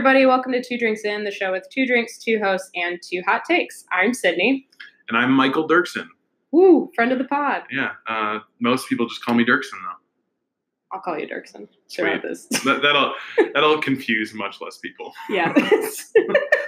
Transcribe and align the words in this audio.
everybody. 0.00 0.24
Welcome 0.24 0.52
to 0.52 0.62
Two 0.64 0.78
Drinks 0.78 1.04
In, 1.04 1.24
the 1.24 1.30
show 1.30 1.52
with 1.52 1.66
two 1.70 1.84
drinks, 1.86 2.16
two 2.16 2.40
hosts, 2.42 2.70
and 2.74 2.98
two 3.02 3.20
hot 3.26 3.42
takes. 3.44 3.84
I'm 3.92 4.14
Sydney. 4.14 4.66
And 5.10 5.18
I'm 5.18 5.30
Michael 5.30 5.68
Dirksen. 5.68 6.06
Woo, 6.52 6.90
friend 6.94 7.12
of 7.12 7.18
the 7.18 7.24
pod. 7.26 7.64
Yeah, 7.70 7.90
uh, 8.08 8.38
most 8.60 8.88
people 8.88 9.06
just 9.06 9.22
call 9.22 9.34
me 9.34 9.44
Dirksen 9.44 9.72
though. 9.72 9.98
I'll 10.90 11.02
call 11.02 11.18
you 11.18 11.26
Dirksen 11.28 11.68
throughout 11.94 12.22
this. 12.22 12.46
That, 12.64 12.80
that'll 12.80 13.12
that'll 13.52 13.78
confuse 13.82 14.32
much 14.32 14.62
less 14.62 14.78
people. 14.78 15.12
Yeah, 15.28 15.52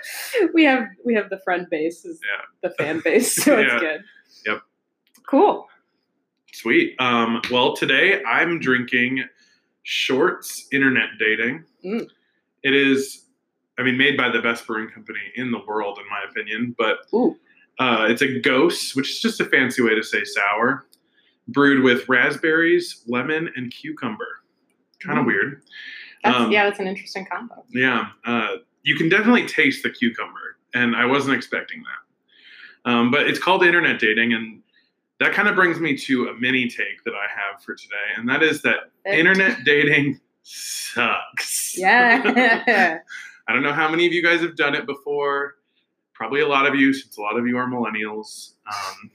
we 0.53 0.65
have 0.65 0.85
we 1.03 1.15
have 1.15 1.31
the 1.31 1.41
friend 1.43 1.67
base 1.71 2.05
is 2.05 2.21
Yeah. 2.23 2.69
the 2.69 2.75
fan 2.75 3.01
base, 3.03 3.35
so 3.35 3.59
Yeah. 3.59 3.63
it's 3.73 3.81
good. 3.81 4.01
Yep. 4.45 4.61
Cool. 5.27 5.69
Sweet. 6.53 6.97
Um, 6.99 7.41
well, 7.51 7.75
today 7.75 8.23
I'm 8.25 8.59
drinking 8.61 9.25
Shorts 9.85 10.69
Internet 10.71 11.09
Dating. 11.19 11.65
Mm. 11.83 12.09
It 12.63 12.75
is, 12.75 13.27
I 13.79 13.83
mean, 13.83 13.97
made 13.97 14.17
by 14.17 14.29
the 14.31 14.41
best 14.41 14.67
brewing 14.67 14.89
company 14.91 15.21
in 15.37 15.51
the 15.51 15.61
world, 15.67 15.99
in 15.99 16.05
my 16.09 16.23
opinion. 16.31 16.75
But 16.79 16.99
uh, 17.79 18.07
it's 18.09 18.23
a 18.23 18.41
Gose, 18.41 18.95
which 18.95 19.11
is 19.11 19.21
just 19.21 19.41
a 19.41 19.45
fancy 19.45 19.83
way 19.83 19.95
to 19.95 20.03
say 20.03 20.25
sour, 20.25 20.87
brewed 21.49 21.83
with 21.83 22.09
raspberries, 22.09 23.03
lemon, 23.07 23.51
and 23.57 23.73
cucumber. 23.73 24.27
Kind 25.01 25.19
of 25.19 25.25
Mm. 25.25 25.29
weird. 25.29 25.63
That's 26.23 26.37
Um, 26.37 26.53
yeah, 26.53 26.65
that's 26.67 26.79
an 26.79 26.87
interesting 26.87 27.27
combo. 27.27 27.65
Yeah, 27.71 28.11
uh, 28.25 28.57
you 28.85 28.95
can 28.97 29.09
definitely 29.09 29.47
taste 29.47 29.83
the 29.83 29.91
cucumber, 29.91 30.57
and 30.75 30.95
I 30.95 31.05
wasn't 31.05 31.35
expecting 31.37 31.83
that. 31.83 32.91
Um, 32.91 33.11
but 33.11 33.27
it's 33.29 33.39
called 33.41 33.65
internet 33.65 33.99
dating, 33.99 34.33
and 34.33 34.63
that 35.19 35.33
kind 35.33 35.49
of 35.49 35.57
brings 35.57 35.81
me 35.81 35.97
to 35.97 36.29
a 36.29 36.35
mini 36.35 36.69
take 36.69 37.03
that 37.05 37.15
I 37.15 37.27
have 37.29 37.63
for 37.65 37.75
today, 37.75 37.95
and 38.17 38.29
that 38.29 38.43
is 38.45 38.63
that 38.63 38.91
internet 39.05 39.65
dating 39.65 40.21
sucks. 40.43 41.77
Yeah. 41.77 42.99
I 43.49 43.53
don't 43.53 43.63
know 43.63 43.73
how 43.73 43.91
many 43.91 44.07
of 44.07 44.13
you 44.13 44.23
guys 44.23 44.41
have 44.41 44.57
done 44.57 44.75
it 44.75 44.87
before. 44.87 45.55
Probably 46.15 46.41
a 46.41 46.49
lot 46.49 46.67
of 46.67 46.75
you, 46.75 46.93
since 46.93 47.17
a 47.17 47.21
lot 47.21 47.37
of 47.37 47.47
you 47.47 47.57
are 47.57 47.67
millennials. 47.67 48.53
Um, 48.67 49.11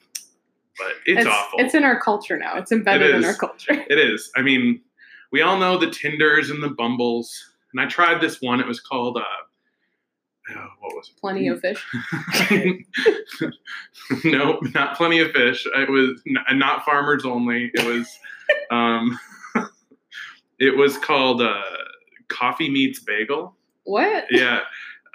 but 0.77 0.93
it's, 1.05 1.25
awful. 1.25 1.59
It's 1.59 1.73
in 1.73 1.83
our 1.83 1.99
culture 1.99 2.37
now. 2.37 2.57
It's 2.57 2.71
embedded 2.71 3.15
in 3.15 3.25
our 3.25 3.33
culture. 3.33 3.73
It 3.89 3.97
is. 3.97 4.29
I 4.35 4.41
mean, 4.41 4.81
we 5.31 5.41
all 5.41 5.57
know 5.57 5.77
the 5.77 5.89
Tinders 5.89 6.49
and 6.49 6.61
the 6.61 6.69
Bumbles, 6.69 7.51
and 7.71 7.81
I 7.81 7.85
tried 7.87 8.21
this 8.21 8.41
one. 8.41 8.59
It 8.59 8.67
was 8.67 8.79
called, 8.79 9.17
uh, 9.17 9.23
oh, 10.55 10.67
what 10.79 10.95
was 10.95 11.09
it? 11.09 11.19
Plenty 11.19 11.47
of 11.47 11.61
fish. 11.61 11.83
no, 14.25 14.59
not 14.73 14.97
plenty 14.97 15.19
of 15.19 15.31
fish. 15.31 15.65
It 15.75 15.89
was 15.89 16.21
not 16.25 16.85
farmers 16.85 17.25
only. 17.25 17.71
It 17.73 17.85
was, 17.85 18.07
um, 18.69 19.17
it 20.59 20.75
was 20.75 20.97
called 20.97 21.41
uh, 21.41 21.61
Coffee 22.27 22.69
Meets 22.69 22.99
Bagel. 23.01 23.55
What? 23.83 24.25
Yeah, 24.31 24.61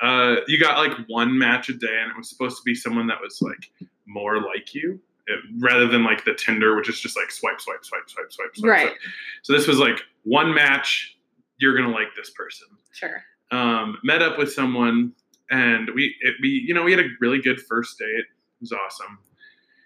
uh, 0.00 0.36
you 0.46 0.58
got 0.58 0.78
like 0.78 0.96
one 1.08 1.36
match 1.36 1.68
a 1.68 1.74
day, 1.74 1.98
and 2.02 2.10
it 2.10 2.16
was 2.16 2.28
supposed 2.28 2.56
to 2.56 2.62
be 2.64 2.74
someone 2.74 3.06
that 3.08 3.20
was 3.20 3.40
like 3.42 3.70
more 4.06 4.40
like 4.42 4.74
you, 4.74 5.00
it, 5.26 5.40
rather 5.58 5.86
than 5.86 6.04
like 6.04 6.24
the 6.24 6.34
Tinder, 6.34 6.74
which 6.76 6.88
is 6.88 7.00
just 7.00 7.16
like 7.16 7.30
swipe, 7.30 7.60
swipe, 7.60 7.84
swipe, 7.84 8.08
swipe, 8.08 8.32
swipe, 8.32 8.56
swipe. 8.56 8.70
Right. 8.70 8.86
swipe. 8.88 8.98
So 9.42 9.52
this 9.52 9.66
was 9.66 9.78
like 9.78 10.00
one 10.24 10.54
match. 10.54 11.16
You're 11.58 11.76
gonna 11.76 11.92
like 11.92 12.08
this 12.16 12.30
person 12.30 12.66
Sure. 12.92 13.22
um, 13.52 13.98
met 14.02 14.20
up 14.22 14.36
with 14.38 14.52
someone 14.52 15.12
and 15.50 15.90
we 15.94 16.14
it, 16.22 16.34
we 16.42 16.48
you 16.66 16.72
know 16.74 16.82
we 16.82 16.90
had 16.90 16.98
a 17.00 17.08
really 17.20 17.40
good 17.40 17.60
first 17.60 17.98
date 17.98 18.06
it 18.08 18.24
was 18.60 18.72
awesome 18.72 19.18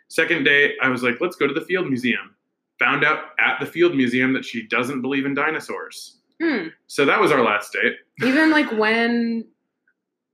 second 0.08 0.44
date 0.44 0.76
i 0.80 0.88
was 0.88 1.02
like 1.02 1.20
let's 1.20 1.34
go 1.36 1.46
to 1.46 1.52
the 1.52 1.60
field 1.62 1.88
museum 1.88 2.34
found 2.78 3.04
out 3.04 3.20
at 3.38 3.58
the 3.60 3.66
field 3.66 3.94
museum 3.96 4.32
that 4.32 4.44
she 4.44 4.66
doesn't 4.66 5.00
believe 5.02 5.24
in 5.26 5.34
dinosaurs 5.34 6.18
Hmm. 6.40 6.66
so 6.86 7.04
that 7.06 7.18
was 7.20 7.32
our 7.32 7.42
last 7.42 7.72
date 7.72 7.94
Even 8.22 8.50
like 8.50 8.70
when 8.72 9.46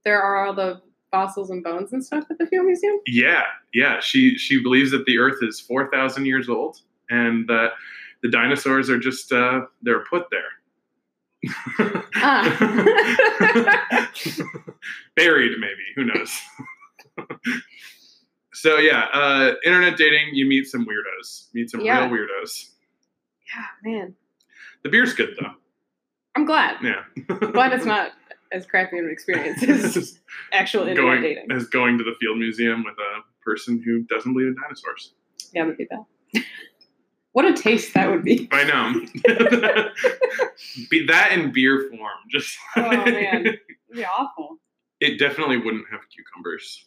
there 0.03 0.21
are 0.21 0.45
all 0.45 0.53
the 0.53 0.81
fossils 1.11 1.49
and 1.49 1.63
bones 1.63 1.93
and 1.93 2.03
stuff 2.03 2.25
at 2.29 2.37
the 2.39 2.45
Field 2.47 2.65
Museum. 2.65 2.99
yeah 3.07 3.43
yeah 3.73 3.99
she 4.01 4.35
she 4.37 4.61
believes 4.61 4.91
that 4.91 5.05
the 5.05 5.17
earth 5.17 5.37
is 5.41 5.59
4000 5.61 6.25
years 6.25 6.49
old 6.49 6.79
and 7.09 7.47
that 7.47 7.71
the 8.21 8.29
dinosaurs 8.29 8.89
are 8.89 8.99
just 8.99 9.31
uh 9.31 9.61
they're 9.81 10.03
put 10.09 10.25
there 10.29 10.49
Ah. 12.15 12.43
buried 15.15 15.51
maybe 15.59 15.83
who 15.95 16.03
knows 16.05 16.37
so 18.53 18.77
yeah 18.77 19.07
uh 19.13 19.53
internet 19.65 19.97
dating 19.97 20.29
you 20.33 20.45
meet 20.45 20.65
some 20.65 20.85
weirdos 20.85 21.47
meet 21.53 21.69
some 21.69 21.81
Yeah. 21.81 22.07
real 22.07 22.17
weirdos 22.19 22.69
yeah, 23.55 23.65
man. 23.91 24.15
the 24.83 24.89
beer's 24.89 25.13
good 25.13 25.35
though 25.39 25.51
I'm 26.35 26.45
glad. 26.45 26.77
yeah 26.81 27.03
Glad 27.51 27.73
it's 27.73 27.85
not 27.85 28.11
as 28.51 28.65
crappy 28.65 28.97
of 28.99 29.05
an 29.05 29.11
experience 29.11 29.61
as 29.67 30.19
actual 30.51 30.87
internet 30.87 30.97
going 31.03 31.21
dating. 31.21 31.51
as 31.51 31.67
going 31.67 31.97
to 31.99 32.03
the 32.03 32.13
field 32.19 32.37
museum 32.39 32.83
with 32.83 32.95
a 32.97 33.21
person 33.43 33.81
who 33.83 34.03
doesn't 34.03 34.33
believe 34.33 34.47
in 34.47 34.55
dinosaurs 34.61 35.13
Yeah, 35.53 35.63
that'd 35.65 35.77
be 35.77 35.85
bad. 35.85 36.43
what 37.33 37.45
a 37.45 37.53
taste 37.53 37.93
that 37.95 38.09
would 38.09 38.23
be. 38.23 38.47
i 38.51 38.63
know 38.63 38.93
be 40.89 41.05
that 41.07 41.31
in 41.33 41.51
beer 41.51 41.89
form 41.89 42.11
just 42.29 42.57
Oh 42.75 42.81
man, 42.89 43.45
it'd 43.45 43.59
be 43.93 44.05
awful. 44.05 44.57
it 44.99 45.19
definitely 45.19 45.57
wouldn't 45.57 45.85
have 45.91 46.01
cucumbers 46.15 46.85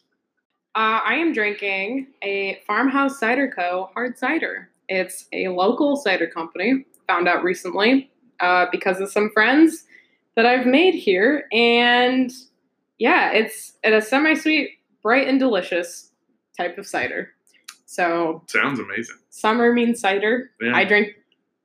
Uh, 0.77 1.01
I 1.03 1.15
am 1.15 1.33
drinking 1.33 2.09
a 2.23 2.61
Farmhouse 2.67 3.19
Cider 3.19 3.51
Co. 3.51 3.89
hard 3.95 4.19
cider. 4.19 4.69
It's 4.91 5.27
a 5.33 5.49
local 5.49 5.97
cider 5.97 6.27
company. 6.27 6.85
Found 7.07 7.29
out 7.29 7.43
recently 7.43 8.11
uh, 8.41 8.67
because 8.71 9.01
of 9.01 9.11
some 9.11 9.31
friends 9.31 9.85
that 10.35 10.45
I've 10.45 10.67
made 10.67 10.93
here, 10.93 11.47
and 11.51 12.31
yeah, 12.99 13.31
it's 13.31 13.79
it 13.83 13.95
a 13.95 14.03
semi-sweet, 14.03 14.69
bright 15.03 15.29
and 15.29 15.41
delicious 15.41 16.11
type 16.59 16.77
of 16.77 16.87
cider. 16.87 17.31
So 17.87 18.43
sounds 18.47 18.79
amazing 18.79 19.17
summer 19.31 19.73
means 19.73 19.99
cider. 19.99 20.51
yeah 20.61 20.77
I 20.77 20.85
drink 20.85 21.15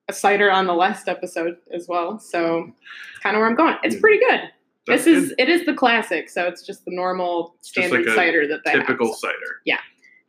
a 0.08 0.14
cider 0.14 0.50
on 0.50 0.68
the 0.68 0.74
last 0.74 1.10
episode 1.10 1.58
as 1.74 1.86
well, 1.90 2.18
so 2.18 2.72
it's 3.12 3.20
kind 3.20 3.36
of 3.36 3.42
where 3.42 3.50
I'm 3.50 3.56
going. 3.56 3.76
It's 3.84 4.00
pretty 4.00 4.20
good. 4.20 4.40
That's 4.88 5.06
this 5.06 5.24
is 5.24 5.30
good. 5.30 5.40
it 5.40 5.50
is 5.50 5.66
the 5.66 5.74
classic, 5.74 6.30
so 6.30 6.48
it's 6.48 6.66
just 6.66 6.86
the 6.86 6.92
normal 6.96 7.56
standard 7.62 8.06
like 8.06 8.16
cider 8.16 8.48
that 8.48 8.62
they 8.66 8.72
typical 8.74 9.08
have. 9.08 9.16
cider 9.16 9.62
Yeah, 9.66 9.78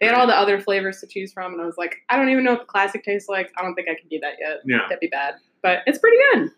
They 0.01 0.07
had 0.07 0.15
all 0.15 0.27
the 0.27 0.37
other 0.37 0.61
flavors 0.61 1.01
to 1.01 1.07
choose 1.07 1.33
from, 1.33 1.53
and 1.55 1.63
I 1.63 1.67
was 1.67 1.77
like, 1.79 1.97
I 2.11 2.17
don't 2.17 2.29
even 2.29 2.45
know 2.45 2.53
what 2.53 2.61
the 2.61 2.67
classic 2.67 3.03
tastes 3.05 3.29
like. 3.29 3.51
I 3.57 3.63
don't 3.63 3.75
think 3.75 3.89
I 3.89 3.95
can 3.95 4.09
do 4.11 4.19
that 4.21 4.35
yet. 4.41 4.59
yeah 4.67 4.79
That'd 4.89 5.01
be 5.01 5.07
bad, 5.09 5.35
but 5.63 5.79
it's 5.87 5.99
pretty 5.99 6.19
good. 6.35 6.51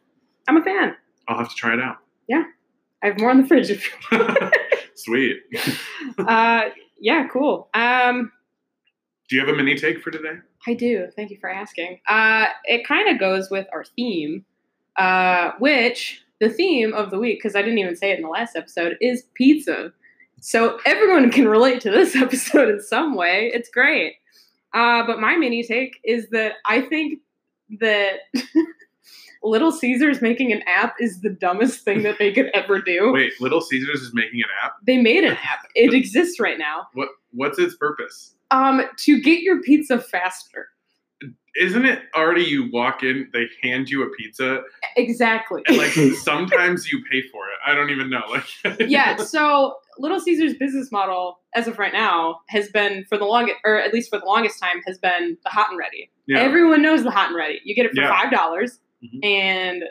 I'm 0.48 0.56
a 0.56 0.62
fan. 0.62 0.96
i'll 1.28 1.38
have 1.38 1.48
to 1.48 1.54
try 1.54 1.72
it 1.74 1.80
out 1.80 1.98
Yeah, 2.28 2.42
I 3.02 3.06
have 3.08 3.18
more 3.20 3.30
in 3.30 3.40
the 3.42 3.46
fridge 3.46 3.70
if 3.70 3.88
you 4.10 4.18
sweet 4.96 5.36
uh, 6.18 6.64
yeah, 7.00 7.26
cool. 7.32 7.68
Um, 7.74 8.30
do 9.28 9.36
you 9.36 9.40
have 9.44 9.48
a 9.52 9.56
mini 9.56 9.74
take 9.76 10.00
for 10.02 10.10
today 10.10 10.36
I 10.66 10.74
do. 10.74 11.08
Thank 11.14 11.30
you 11.30 11.36
for 11.40 11.50
asking. 11.50 12.00
Uh, 12.08 12.46
it 12.64 12.86
kind 12.86 13.08
of 13.10 13.20
goes 13.20 13.50
with 13.50 13.66
our 13.72 13.84
theme, 13.84 14.44
uh, 14.96 15.50
which 15.58 16.23
the 16.44 16.54
theme 16.54 16.92
of 16.92 17.10
the 17.10 17.18
week, 17.18 17.38
because 17.38 17.56
I 17.56 17.62
didn't 17.62 17.78
even 17.78 17.96
say 17.96 18.12
it 18.12 18.16
in 18.16 18.22
the 18.22 18.28
last 18.28 18.56
episode, 18.56 18.96
is 19.00 19.24
pizza. 19.34 19.92
So 20.40 20.78
everyone 20.84 21.30
can 21.32 21.48
relate 21.48 21.80
to 21.82 21.90
this 21.90 22.14
episode 22.26 22.68
in 22.68 22.80
some 22.80 23.14
way. 23.16 23.50
It's 23.54 23.68
great. 23.68 24.16
Uh, 24.72 25.06
but 25.06 25.20
my 25.20 25.36
mini 25.36 25.62
take 25.62 26.00
is 26.04 26.28
that 26.30 26.54
I 26.66 26.82
think 26.82 27.20
that 27.80 28.20
Little 29.42 29.72
Caesars 29.72 30.20
making 30.20 30.52
an 30.52 30.62
app 30.66 30.94
is 30.98 31.20
the 31.20 31.30
dumbest 31.30 31.84
thing 31.84 32.02
that 32.02 32.18
they 32.18 32.32
could 32.32 32.50
ever 32.54 32.80
do. 32.80 33.12
Wait, 33.12 33.32
Little 33.40 33.60
Caesars 33.60 34.00
is 34.00 34.12
making 34.12 34.40
an 34.40 34.48
app. 34.62 34.74
They 34.84 34.98
made 34.98 35.22
an 35.22 35.36
app. 35.36 35.68
It 35.74 35.94
exists 35.94 36.40
right 36.40 36.58
now. 36.58 36.88
What 36.94 37.08
what's 37.32 37.58
its 37.58 37.76
purpose? 37.76 38.34
Um, 38.50 38.82
to 38.98 39.20
get 39.20 39.42
your 39.42 39.62
pizza 39.62 40.00
faster. 40.00 40.68
Isn't 41.56 41.84
it 41.84 42.02
already 42.16 42.42
you 42.42 42.68
walk 42.72 43.02
in, 43.04 43.28
they 43.32 43.46
hand 43.62 43.88
you 43.88 44.02
a 44.02 44.10
pizza, 44.16 44.62
Exactly. 44.96 45.62
and 45.66 45.76
like 45.76 45.90
sometimes 46.22 46.90
you 46.90 47.02
pay 47.10 47.22
for 47.28 47.44
it. 47.48 47.54
I 47.64 47.74
don't 47.74 47.90
even 47.90 48.10
know. 48.10 48.22
Like 48.28 48.46
yeah, 48.80 49.16
so 49.16 49.76
Little 49.98 50.18
Caesars 50.20 50.54
business 50.54 50.90
model, 50.90 51.38
as 51.54 51.68
of 51.68 51.78
right 51.78 51.92
now, 51.92 52.40
has 52.48 52.68
been 52.70 53.04
for 53.08 53.16
the 53.18 53.24
longest, 53.24 53.58
or 53.64 53.80
at 53.80 53.94
least 53.94 54.10
for 54.10 54.18
the 54.18 54.24
longest 54.24 54.58
time, 54.60 54.82
has 54.86 54.98
been 54.98 55.36
the 55.44 55.50
hot 55.50 55.70
and 55.70 55.78
ready. 55.78 56.10
yeah, 56.26 56.40
Everyone 56.40 56.82
knows 56.82 57.04
the 57.04 57.10
hot 57.12 57.28
and 57.28 57.36
ready. 57.36 57.60
You 57.64 57.74
get 57.76 57.86
it 57.86 57.94
for 57.94 58.00
Yeah. 58.02 58.08
five 58.10 58.32
dollars, 58.32 58.80
Mhm. 59.04 59.24
and 59.24 59.84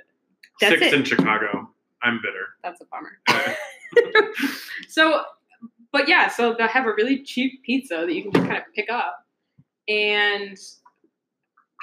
that's 0.59 0.79
six 0.79 0.87
it. 0.87 0.93
in 0.93 1.03
Chicago. 1.05 1.69
I'm 2.01 2.19
bitter. 2.21 2.47
that's 2.61 2.81
a 2.81 2.85
bummer. 2.85 3.17
So, 4.89 5.21
but 5.91 6.07
yeah, 6.07 6.27
so 6.27 6.55
they 6.57 6.67
have 6.67 6.85
a 6.85 6.93
really 6.93 7.23
cheap 7.23 7.63
pizza 7.63 8.03
that 8.05 8.13
you 8.13 8.23
can 8.23 8.31
just 8.33 8.45
kind 8.45 8.57
of 8.57 8.63
pick 8.75 8.89
up, 8.91 9.25
and 9.87 10.57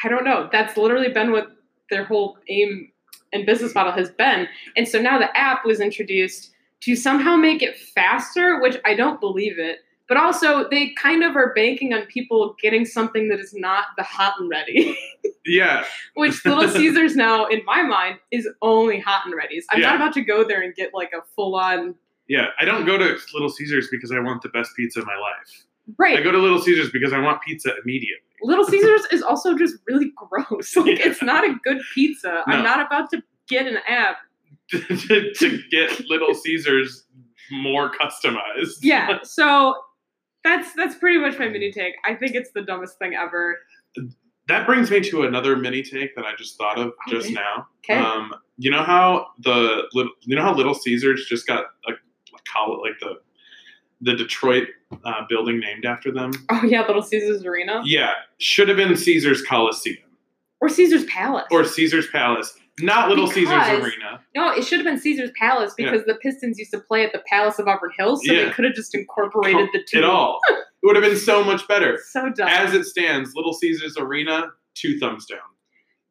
I 0.04 0.08
don't 0.08 0.24
know. 0.24 0.48
That's 0.50 0.76
literally 0.76 1.08
been 1.10 1.32
what 1.32 1.48
their 1.90 2.04
whole 2.04 2.38
aim 2.48 2.90
and 3.32 3.46
business 3.46 3.74
model 3.74 3.92
has 3.92 4.10
been. 4.10 4.48
And 4.76 4.88
so 4.88 5.00
now 5.00 5.18
the 5.18 5.34
app 5.36 5.64
was 5.64 5.80
introduced 5.80 6.50
to 6.82 6.96
somehow 6.96 7.36
make 7.36 7.62
it 7.62 7.76
faster, 7.78 8.60
which 8.60 8.76
I 8.84 8.94
don't 8.94 9.20
believe 9.20 9.58
it. 9.58 9.78
But 10.08 10.16
also, 10.16 10.68
they 10.68 10.90
kind 11.00 11.22
of 11.22 11.36
are 11.36 11.52
banking 11.54 11.92
on 11.94 12.04
people 12.06 12.56
getting 12.60 12.84
something 12.84 13.28
that 13.28 13.38
is 13.38 13.54
not 13.54 13.84
the 13.96 14.02
hot 14.02 14.34
and 14.40 14.50
ready, 14.50 14.98
Yeah, 15.46 15.84
which 16.14 16.44
Little 16.44 16.66
Caesars 16.68 17.14
now, 17.14 17.46
in 17.46 17.64
my 17.64 17.82
mind, 17.82 18.18
is 18.32 18.48
only 18.60 18.98
hot 18.98 19.22
and 19.24 19.34
ready's. 19.34 19.66
I'm 19.70 19.80
Yeah. 19.80 19.88
not 19.90 19.96
about 19.96 20.12
to 20.14 20.22
go 20.22 20.42
there 20.42 20.62
and 20.62 20.74
get 20.74 20.90
like 20.94 21.12
a 21.16 21.22
full 21.36 21.54
on. 21.54 21.94
yeah. 22.26 22.46
I 22.58 22.64
don't 22.64 22.84
go 22.86 22.98
to 22.98 23.18
Little 23.34 23.48
Caesars 23.50 23.86
because 23.90 24.10
I 24.10 24.18
want 24.18 24.42
the 24.42 24.48
best 24.48 24.70
pizza 24.76 24.98
of 24.98 25.06
my 25.06 25.14
life. 25.16 25.64
I 26.00 26.20
go 26.22 26.30
to 26.32 26.38
Little 26.38 26.60
Caesars 26.60 26.90
because 26.90 27.12
I 27.12 27.18
want 27.20 27.42
pizza 27.42 27.72
immediately. 27.84 28.22
Little 28.42 28.64
Caesars 28.68 29.02
is 29.12 29.22
also 29.22 29.56
just 29.56 29.76
really 29.86 30.12
gross. 30.16 30.76
Like, 30.76 30.98
Yeah. 30.98 31.08
it's 31.08 31.22
not 31.22 31.44
a 31.44 31.54
good 31.64 31.78
pizza. 31.94 32.42
No. 32.46 32.54
I'm 32.54 32.62
not 32.64 32.84
about 32.84 33.10
to 33.10 33.22
get 33.48 33.66
an 33.66 33.78
app. 33.88 34.18
to, 34.70 35.60
get 35.70 36.08
Little 36.08 36.34
Caesars 36.34 37.04
more 37.50 37.90
customized. 37.92 38.78
Yeah. 38.82 39.18
So 39.24 39.74
that's 40.44 40.72
that's 40.74 40.94
pretty 40.94 41.18
much 41.18 41.38
my 41.38 41.48
mini 41.48 41.72
take. 41.72 41.94
I 42.04 42.14
think 42.14 42.34
it's 42.34 42.50
the 42.52 42.62
dumbest 42.62 42.98
thing 42.98 43.14
ever. 43.14 43.58
That 44.48 44.66
brings 44.66 44.90
me 44.90 45.00
to 45.00 45.22
another 45.24 45.56
mini 45.56 45.82
take 45.82 46.14
that 46.16 46.24
I 46.24 46.34
just 46.36 46.56
thought 46.56 46.78
of 46.78 46.92
just 47.08 47.26
Okay. 47.26 47.34
now. 47.34 47.66
Okay. 47.84 47.98
Um, 47.98 48.32
you 48.58 48.70
know 48.70 48.82
how 48.82 49.28
the 49.40 49.82
little, 49.92 50.12
you 50.22 50.36
know 50.36 50.42
how 50.42 50.54
Little 50.54 50.74
Caesars 50.74 51.26
just 51.28 51.46
got 51.46 51.64
a, 51.88 51.92
a 51.92 52.38
call 52.52 52.80
like 52.80 52.98
the 53.00 53.20
the 54.00 54.14
Detroit 54.14 54.68
uh, 55.04 55.22
building 55.28 55.60
named 55.60 55.84
after 55.84 56.10
them. 56.12 56.32
oh 56.50 56.62
yeah, 56.64 56.86
Little 56.86 57.02
Caesars 57.02 57.44
Arena 57.44 57.82
Yeah, 57.84 58.12
should 58.38 58.68
have 58.68 58.76
been 58.76 58.96
Caesar's 58.96 59.42
Coliseum 59.42 59.98
or 60.60 60.68
Caesar's 60.68 61.04
Palace. 61.06 61.46
or 61.50 61.64
Caesar's 61.64 62.06
Palace, 62.08 62.56
not 62.80 63.08
Little 63.08 63.26
Caesar's 63.26 63.68
Arena. 63.68 64.20
no, 64.34 64.50
it 64.50 64.64
should 64.64 64.78
have 64.78 64.84
been 64.86 64.98
Caesar's 64.98 65.30
Palace 65.38 65.74
Yeah. 65.78 65.90
because 65.90 66.06
the 66.06 66.14
Pistons 66.16 66.58
used 66.58 66.70
to 66.72 66.80
play 66.80 67.04
at 67.04 67.12
the 67.12 67.22
Palace 67.28 67.58
of 67.58 67.68
Auburn 67.68 67.90
Hills, 67.98 68.22
so 68.26 68.32
Yeah. 68.32 68.46
they 68.46 68.50
could 68.50 68.64
have 68.64 68.74
just 68.74 68.94
incorporated 68.94 69.68
the 69.72 69.82
two. 69.86 69.98
At 69.98 70.04
all, 70.04 70.40
it 70.48 70.56
would 70.82 70.96
have 70.96 71.04
been 71.04 71.16
so 71.18 71.44
much 71.44 71.66
better. 71.68 71.98
So 72.10 72.28
dumb. 72.30 72.48
As 72.48 72.74
it 72.74 72.84
stands, 72.84 73.34
Little 73.34 73.52
Caesar's 73.54 73.96
Arena, 73.98 74.48
two 74.74 74.98
thumbs 74.98 75.26
down. 75.26 75.38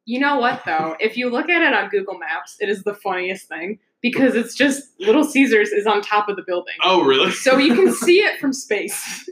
you 0.06 0.20
know 0.20 0.38
what 0.40 0.64
though? 0.66 0.96
if 1.00 1.18
you 1.18 1.30
look 1.30 1.50
at 1.50 1.62
it 1.62 1.74
on 1.74 1.90
Google 1.90 2.18
Maps, 2.18 2.56
it 2.60 2.70
is 2.70 2.84
the 2.84 2.94
funniest 2.96 3.48
thing 3.48 3.80
because 4.02 4.36
it's 4.36 4.56
just 4.56 4.84
Little 5.00 5.24
Caesars 5.24 5.70
is 5.70 5.86
on 5.86 6.02
top 6.02 6.30
of 6.30 6.36
the 6.36 6.44
building. 6.46 6.76
Oh, 6.84 7.04
really? 7.04 7.32
So 7.32 7.58
you 7.58 7.76
can 7.76 7.94
see 8.06 8.20
it 8.20 8.40
from 8.40 8.54
space. 8.54 9.30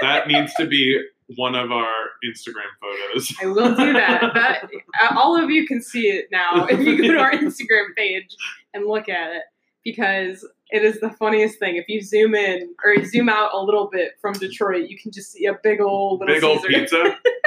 that 0.00 0.28
needs 0.28 0.52
to 0.54 0.66
be 0.66 1.00
one 1.36 1.54
of 1.54 1.70
our 1.70 1.92
Instagram 2.24 2.66
photos. 2.80 3.32
I 3.42 3.46
will 3.46 3.74
do 3.74 3.92
that. 3.92 4.20
That 4.34 4.64
uh, 5.00 5.18
all 5.18 5.42
of 5.42 5.50
you 5.50 5.66
can 5.66 5.80
see 5.80 6.08
it 6.08 6.26
now 6.32 6.66
if 6.66 6.80
you 6.80 6.96
go 7.00 7.14
to 7.14 7.18
our 7.18 7.32
Instagram 7.32 7.94
page 7.96 8.36
and 8.74 8.86
look 8.86 9.08
at 9.08 9.32
it 9.36 9.42
because 9.84 10.46
it 10.70 10.84
is 10.84 11.00
the 11.00 11.10
funniest 11.10 11.58
thing. 11.58 11.76
If 11.76 11.88
you 11.88 12.02
zoom 12.02 12.34
in 12.34 12.74
or 12.84 13.04
zoom 13.04 13.28
out 13.28 13.50
a 13.52 13.58
little 13.62 13.88
bit 13.90 14.12
from 14.20 14.34
Detroit, 14.34 14.88
you 14.88 14.98
can 14.98 15.10
just 15.12 15.32
see 15.32 15.46
a 15.46 15.54
big 15.62 15.80
old 15.80 16.20
little 16.20 16.34
Big 16.34 16.44
old 16.44 16.62
pizza. 16.64 17.16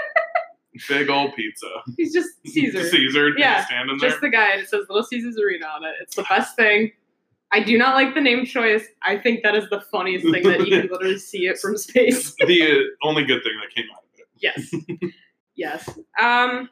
Big 0.88 1.10
old 1.10 1.36
pizza. 1.36 1.68
He's 1.98 2.14
just 2.14 2.30
Caesar. 2.48 2.84
Caesar 2.84 3.30
Yeah, 3.38 3.66
standing 3.66 3.98
there. 3.98 4.10
Just 4.10 4.22
the 4.22 4.30
guy 4.30 4.52
and 4.54 4.62
it 4.62 4.70
says 4.70 4.86
Little 4.90 5.04
Caesars 5.04 5.38
Arena 5.38 5.68
on 5.68 5.84
it. 5.84 5.96
It's 6.02 6.16
the 6.16 6.24
best 6.24 6.56
thing. 6.56 6.92
I 7.52 7.62
do 7.62 7.78
not 7.78 7.94
like 7.94 8.16
the 8.16 8.22
name 8.22 8.46
choice. 8.46 8.84
I 9.04 9.18
think 9.18 9.44
that 9.44 9.54
is 9.56 9.70
the 9.70 9.80
funniest 9.80 10.26
thing 10.26 10.44
that 10.44 10.68
you 10.68 10.82
can 10.82 10.90
literally 10.92 11.20
see 11.20 11.46
it 11.46 11.60
from 11.60 11.78
space. 11.78 12.34
the 12.48 12.62
uh, 12.64 13.08
only 13.08 13.24
good 13.24 13.44
thing 13.44 13.54
that 13.62 13.74
came 13.76 13.86
out 13.94 14.04
of 14.04 14.20
it. 14.20 14.28
Yes. 14.40 14.74
yes. 15.56 15.90
Um 16.20 16.70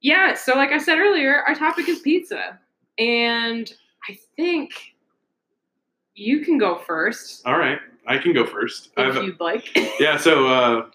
yeah, 0.00 0.34
so 0.34 0.54
like 0.54 0.70
I 0.70 0.78
said 0.78 0.98
earlier, 0.98 1.42
our 1.46 1.54
topic 1.54 1.88
is 1.88 2.00
pizza. 2.00 2.58
And 2.98 3.72
I 4.08 4.18
think 4.36 4.72
you 6.14 6.40
can 6.44 6.58
go 6.58 6.78
first 6.78 7.42
All 7.46 7.58
right, 7.58 7.78
I 8.06 8.18
can 8.18 8.32
go 8.32 8.46
first. 8.46 8.90
if 8.96 9.16
I've, 9.16 9.22
you'd 9.24 9.40
like. 9.40 9.70
yeah, 9.98 10.16
so 10.16 10.46
uh, 10.46 10.86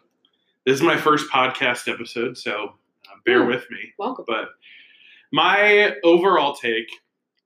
this 0.70 0.78
is 0.78 0.84
my 0.84 0.98
first 0.98 1.32
podcast 1.32 1.92
episode, 1.92 2.38
so 2.38 2.76
uh, 3.08 3.16
bear 3.26 3.42
Ooh. 3.42 3.48
with 3.48 3.66
me. 3.72 3.92
Welcome. 3.98 4.26
But 4.28 4.50
my 5.32 5.96
overall 6.04 6.54
take 6.54 6.88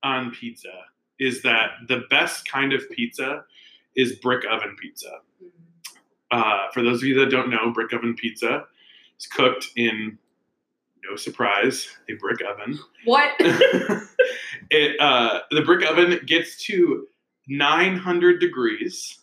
on 0.04 0.32
pizza 0.32 0.74
is 1.22 1.42
that 1.44 1.70
the 1.88 2.02
best 2.10 2.46
kind 2.46 2.74
of 2.74 2.82
pizza 2.92 3.46
is 3.96 4.18
brick 4.18 4.44
oven 4.52 4.76
pizza. 4.78 5.20
Uh, 6.32 6.68
for 6.74 6.84
those 6.84 6.98
of 6.98 7.04
you 7.04 7.18
that 7.18 7.30
don't 7.30 7.50
know, 7.50 7.72
brick 7.72 7.94
oven 7.94 8.14
pizza 8.14 8.66
is 9.18 9.26
cooked 9.26 9.68
in, 9.78 10.18
no 11.10 11.16
surprise, 11.16 11.88
a 12.10 12.16
brick 12.16 12.42
oven. 12.42 12.78
What? 13.06 13.32
it 13.40 15.00
uh, 15.00 15.40
the 15.52 15.62
brick 15.62 15.90
oven 15.90 16.20
gets 16.26 16.62
to 16.66 17.08
900 17.48 18.42
degrees. 18.42 19.20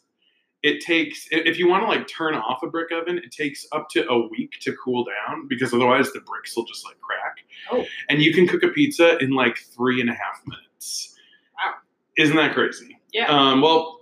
It 0.63 0.85
takes 0.85 1.27
if 1.31 1.59
you 1.59 1.69
want 1.69 1.85
to 1.85 1.89
like 1.89 2.07
turn 2.07 2.35
off 2.35 2.63
a 2.63 2.67
brick 2.67 2.93
oven, 2.93 3.19
it 3.19 3.33
takes 3.33 3.67
up 3.73 3.89
to 3.91 4.09
a 4.11 4.29
week 4.29 4.59
to 4.61 4.75
cool 4.83 5.05
down 5.05 5.49
because 5.49 5.73
otherwise 5.73 6.13
the 6.13 6.21
bricks 6.21 6.55
will 6.57 6.67
just 6.67 6.85
like 6.85 7.01
crack. 7.01 7.39
Oh. 7.73 7.85
And 8.09 8.23
you 8.23 8.35
can 8.35 8.47
cook 8.47 8.63
a 8.63 8.69
pizza 8.69 9.19
in 9.19 9.31
like 9.31 9.59
three 9.59 10.01
and 10.01 10.11
a 10.11 10.15
half 10.15 10.43
minutes. 10.47 11.17
Wow. 11.57 11.75
Isn't 12.19 12.37
that 12.37 12.55
crazy? 12.55 12.99
yeah. 13.13 13.27
Um, 13.27 13.61
well, 13.63 14.01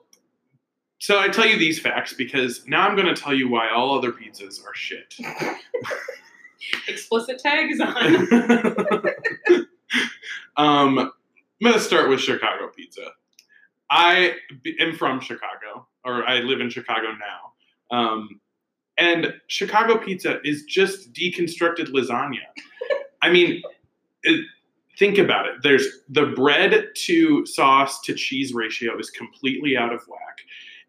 so 0.98 1.18
I 1.18 1.28
tell 1.28 1.46
you 1.46 1.56
these 1.58 1.78
facts 1.78 2.12
because 2.12 2.66
now 2.66 2.88
I'm 2.88 2.96
going 2.96 3.12
to 3.12 3.20
tell 3.20 3.32
you 3.32 3.48
why 3.48 3.70
all 3.70 3.96
other 3.96 4.12
pizzas 4.12 4.64
are 4.64 4.74
shit. 4.74 5.14
Explicit 6.88 7.38
tags 7.38 7.80
on. 7.80 8.16
um, 10.56 10.98
I'm 10.98 11.12
gonna 11.64 11.80
start 11.80 12.08
with 12.08 12.20
Chicago 12.20 12.68
pizza. 12.74 13.10
i 13.90 14.34
am 14.78 14.94
from 14.94 15.20
Chicago, 15.20 15.87
or 16.04 16.26
I 16.26 16.40
live 16.40 16.60
in 16.60 16.70
Chicago 16.70 17.08
now, 17.12 17.96
um, 17.96 18.40
and 18.96 19.34
Chicago 19.46 19.96
pizza 19.98 20.40
is 20.44 20.64
just 20.64 21.12
deconstructed 21.12 21.88
lasagna. 21.92 22.40
I 23.22 23.30
mean, 23.30 23.62
it, 24.22 24.44
think 24.98 25.18
about 25.18 25.46
it. 25.46 25.54
There's 25.62 25.86
the 26.08 26.26
bread 26.26 26.88
to 26.94 27.46
sauce 27.46 28.00
to 28.02 28.14
cheese 28.14 28.52
ratio 28.52 28.98
is 28.98 29.10
completely 29.10 29.76
out 29.76 29.92
of 29.92 30.02
whack. 30.08 30.40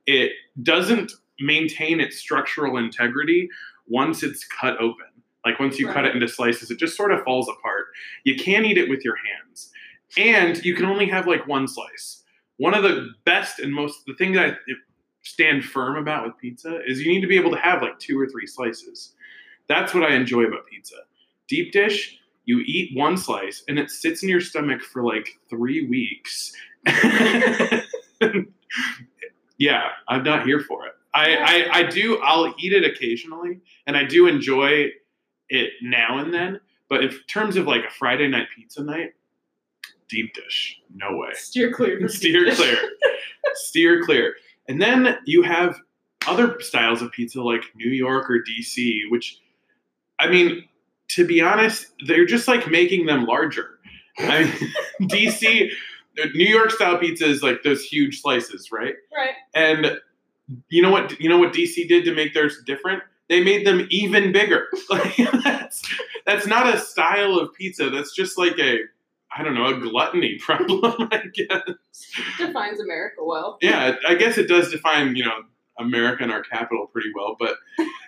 It 0.05 0.31
doesn't 0.63 1.11
maintain 1.39 1.99
its 1.99 2.17
structural 2.17 2.77
integrity 2.77 3.49
once 3.87 4.23
it's 4.23 4.45
cut 4.45 4.79
open. 4.81 5.05
Like 5.45 5.59
once 5.59 5.79
you 5.79 5.87
cut 5.87 6.05
it 6.05 6.13
into 6.13 6.27
slices, 6.27 6.69
it 6.69 6.79
just 6.79 6.97
sort 6.97 7.11
of 7.11 7.23
falls 7.23 7.47
apart. 7.47 7.85
You 8.23 8.35
can't 8.35 8.65
eat 8.65 8.77
it 8.77 8.89
with 8.89 9.05
your 9.05 9.15
hands. 9.15 9.71
And 10.17 10.63
you 10.65 10.75
can 10.75 10.85
only 10.85 11.07
have 11.07 11.27
like 11.27 11.47
one 11.47 11.67
slice. 11.67 12.23
One 12.57 12.73
of 12.73 12.83
the 12.83 13.11
best 13.25 13.59
and 13.59 13.73
most, 13.73 14.05
the 14.05 14.15
thing 14.15 14.33
that 14.33 14.45
I 14.45 14.57
stand 15.29 15.63
firm 15.63 15.97
about 15.97 16.25
with 16.25 16.37
pizza 16.37 16.79
is 16.85 17.01
you 17.01 17.11
need 17.11 17.21
to 17.21 17.27
be 17.27 17.37
able 17.37 17.51
to 17.51 17.57
have 17.57 17.81
like 17.81 17.97
two 17.99 18.19
or 18.19 18.27
three 18.27 18.47
slices. 18.47 19.13
That's 19.67 19.93
what 19.93 20.03
I 20.03 20.15
enjoy 20.15 20.43
about 20.43 20.65
pizza. 20.67 20.95
Deep 21.47 21.71
dish, 21.71 22.19
you 22.45 22.61
eat 22.65 22.97
one 22.97 23.15
slice 23.17 23.63
and 23.67 23.77
it 23.77 23.91
sits 23.91 24.23
in 24.23 24.29
your 24.29 24.41
stomach 24.41 24.81
for 24.81 25.03
like 25.03 25.29
three 25.49 25.87
weeks. 25.87 26.51
yeah, 29.57 29.89
I'm 30.07 30.23
not 30.23 30.45
here 30.45 30.59
for 30.61 30.87
it. 30.87 30.93
I, 31.13 31.35
I, 31.35 31.79
I 31.79 31.83
do, 31.83 32.19
I'll 32.19 32.53
eat 32.59 32.73
it 32.73 32.83
occasionally 32.83 33.61
and 33.87 33.95
I 33.95 34.03
do 34.03 34.27
enjoy 34.27 34.87
it 35.49 35.71
now 35.81 36.17
and 36.19 36.33
then. 36.33 36.59
But 36.89 37.03
in 37.03 37.11
terms 37.27 37.55
of 37.55 37.67
like 37.67 37.83
a 37.87 37.91
Friday 37.91 38.27
night 38.27 38.47
pizza 38.55 38.83
night, 38.83 39.13
deep 40.07 40.33
dish, 40.33 40.81
no 40.93 41.15
way. 41.15 41.29
Steer 41.33 41.71
clear. 41.71 42.07
Steer 42.09 42.53
clear. 42.55 42.77
Steer 43.53 44.03
clear. 44.03 44.35
And 44.69 44.79
then 44.79 45.17
you 45.25 45.41
have 45.41 45.81
other 46.27 46.59
styles 46.61 47.01
of 47.01 47.11
pizza 47.11 47.41
like 47.41 47.63
New 47.75 47.89
York 47.89 48.29
or 48.29 48.43
DC, 48.43 49.01
which, 49.09 49.39
I 50.19 50.29
mean, 50.29 50.63
to 51.09 51.25
be 51.25 51.41
honest, 51.41 51.87
they're 52.05 52.25
just 52.25 52.47
like 52.47 52.69
making 52.69 53.07
them 53.07 53.25
larger. 53.25 53.79
I 54.19 54.43
mean, 54.43 54.73
DC, 55.09 55.69
New 56.35 56.45
York 56.45 56.69
style 56.69 56.99
pizza 56.99 57.25
is 57.25 57.41
like 57.41 57.63
those 57.63 57.83
huge 57.83 58.21
slices, 58.21 58.71
right? 58.71 58.93
Right. 59.11 59.33
And 59.55 59.97
you 60.69 60.83
know 60.83 60.91
what? 60.91 61.19
You 61.19 61.29
know 61.29 61.39
what 61.39 61.51
DC 61.51 61.87
did 61.87 62.05
to 62.05 62.13
make 62.13 62.35
theirs 62.35 62.61
different? 62.65 63.01
They 63.27 63.43
made 63.43 63.65
them 63.65 63.87
even 63.89 64.31
bigger. 64.31 64.67
Like 64.89 65.15
that's 65.43 65.83
that's 66.25 66.47
not 66.47 66.73
a 66.73 66.79
style 66.79 67.35
of 67.35 67.53
pizza. 67.53 67.89
That's 67.89 68.13
just 68.13 68.37
like 68.37 68.57
a 68.59 68.79
I 69.35 69.43
don't 69.43 69.53
know 69.53 69.67
a 69.67 69.79
gluttony 69.79 70.37
problem. 70.39 71.09
I 71.11 71.23
guess. 71.33 71.61
Defines 72.37 72.79
America 72.79 73.23
well. 73.23 73.57
Yeah, 73.61 73.95
I 74.07 74.15
guess 74.15 74.37
it 74.37 74.47
does 74.47 74.71
define 74.71 75.15
you 75.15 75.25
know 75.25 75.43
America 75.77 76.23
and 76.23 76.31
our 76.31 76.43
capital 76.43 76.87
pretty 76.87 77.09
well. 77.15 77.35
But 77.39 77.55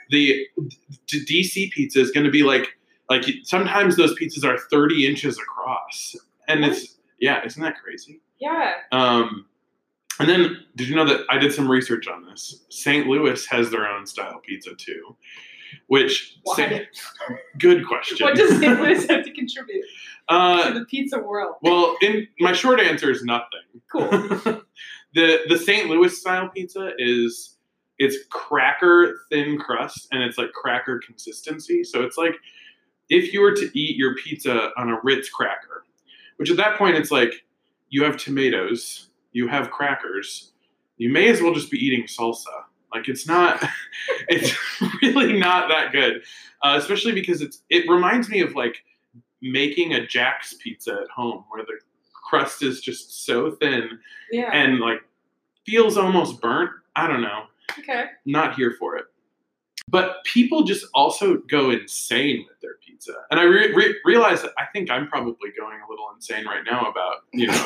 the 0.09 0.45
d- 1.07 1.43
DC 1.43 1.71
pizza 1.71 1.99
is 1.99 2.11
going 2.11 2.25
to 2.25 2.31
be 2.31 2.43
like 2.43 2.67
like 3.09 3.25
sometimes 3.43 3.95
those 3.97 4.17
pizzas 4.17 4.43
are 4.43 4.57
thirty 4.57 5.07
inches 5.07 5.37
across, 5.37 6.15
and 6.47 6.65
it's 6.65 6.97
yeah, 7.19 7.45
isn't 7.45 7.61
that 7.61 7.75
crazy? 7.81 8.21
Yeah. 8.39 8.73
Um, 8.91 9.45
and 10.19 10.27
then, 10.27 10.57
did 10.75 10.89
you 10.89 10.95
know 10.95 11.05
that 11.05 11.21
I 11.29 11.37
did 11.37 11.53
some 11.53 11.69
research 11.69 12.07
on 12.07 12.25
this? 12.25 12.65
St. 12.69 13.07
Louis 13.07 13.45
has 13.47 13.69
their 13.71 13.87
own 13.87 14.05
style 14.05 14.39
pizza 14.45 14.75
too, 14.75 15.15
which 15.87 16.37
Why? 16.43 16.87
Good 17.57 17.87
question. 17.87 18.25
What 18.25 18.35
does 18.35 18.59
St. 18.59 18.79
Louis 18.81 19.07
have 19.07 19.23
to 19.23 19.31
contribute 19.31 19.85
uh, 20.31 20.73
the 20.73 20.85
pizza 20.85 21.19
world? 21.19 21.55
well, 21.61 21.95
in 22.01 22.27
my 22.39 22.53
short 22.53 22.79
answer 22.79 23.11
is 23.11 23.23
nothing. 23.23 23.59
Cool. 23.91 24.09
the 25.13 25.39
the 25.47 25.57
St. 25.57 25.89
Louis 25.89 26.17
style 26.17 26.49
pizza 26.49 26.91
is 26.97 27.57
It's 27.99 28.17
cracker 28.29 29.19
thin 29.29 29.57
crust 29.57 30.07
and 30.11 30.23
it's 30.23 30.37
like 30.37 30.51
cracker 30.53 30.99
consistency. 31.05 31.83
So 31.83 32.03
it's 32.03 32.17
like 32.17 32.35
if 33.09 33.33
you 33.33 33.41
were 33.41 33.53
to 33.53 33.69
eat 33.77 33.97
your 33.97 34.15
pizza 34.15 34.71
on 34.77 34.89
a 34.89 34.99
Ritz 35.03 35.29
cracker, 35.29 35.85
which 36.37 36.49
at 36.49 36.57
that 36.57 36.77
point 36.77 36.95
it's 36.95 37.11
like 37.11 37.45
you 37.89 38.03
have 38.03 38.17
tomatoes, 38.17 39.09
you 39.33 39.47
have 39.47 39.69
crackers, 39.69 40.53
you 40.97 41.09
may 41.09 41.29
as 41.29 41.41
well 41.41 41.53
just 41.53 41.69
be 41.69 41.77
eating 41.77 42.05
salsa. 42.05 42.45
Like 42.93 43.07
it's 43.07 43.27
not, 43.27 43.63
it's 44.27 44.55
really 45.01 45.37
not 45.37 45.69
that 45.69 45.91
good, 45.91 46.23
uh, 46.63 46.75
especially 46.77 47.11
because 47.13 47.41
it's. 47.41 47.61
It 47.69 47.89
reminds 47.89 48.29
me 48.29 48.41
of 48.41 48.55
like 48.55 48.83
making 49.41 49.93
a 49.93 50.05
Jack's 50.05 50.53
pizza 50.55 50.93
at 51.03 51.09
home, 51.09 51.43
where 51.49 51.63
the 51.65 51.73
crust 52.13 52.63
is 52.63 52.79
just 52.81 53.25
so 53.25 53.51
thin 53.51 53.99
Yeah. 54.31 54.49
and 54.53 54.79
like 54.79 55.01
feels 55.65 55.97
almost 55.97 56.41
burnt. 56.41 56.71
I 56.95 57.07
don't 57.07 57.21
know. 57.21 57.43
okay. 57.79 58.05
Not 58.25 58.55
here 58.55 58.75
for 58.79 58.97
it. 58.97 59.05
But 59.87 60.23
people 60.23 60.63
just 60.63 60.85
also 60.93 61.37
go 61.49 61.71
insane 61.71 62.45
with 62.47 62.59
their 62.61 62.75
pizza, 62.85 63.13
and 63.29 63.39
I 63.39 63.43
re- 63.43 63.73
re- 63.73 63.95
realize 64.05 64.41
that 64.43 64.51
I 64.57 64.65
think 64.71 64.89
I'm 64.91 65.07
probably 65.07 65.49
going 65.57 65.79
a 65.85 65.89
little 65.89 66.05
insane 66.15 66.45
right 66.45 66.63
now 66.65 66.89
about 66.89 67.15
you 67.33 67.47
know. 67.47 67.65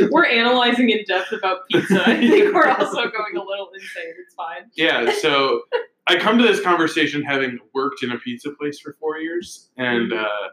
We're 0.10 0.24
analyzing 0.26 0.88
in 0.90 1.04
depth 1.04 1.32
about 1.32 1.66
pizza. 1.70 2.00
I 2.08 2.16
think 2.16 2.54
we're 2.54 2.68
also 2.68 3.10
going 3.10 3.36
a 3.36 3.42
little 3.42 3.70
insane. 3.74 4.14
It's 4.24 4.34
fine. 4.34 4.70
yeah, 4.76 5.12
so 5.20 5.62
I 6.06 6.16
come 6.16 6.38
to 6.38 6.44
this 6.44 6.60
conversation 6.60 7.22
having 7.22 7.58
worked 7.74 8.02
in 8.02 8.12
a 8.12 8.18
pizza 8.18 8.52
place 8.52 8.78
for 8.80 8.94
four 9.00 9.18
years, 9.18 9.68
and 9.76 10.12
Mhm. 10.12 10.24
uh, 10.24 10.48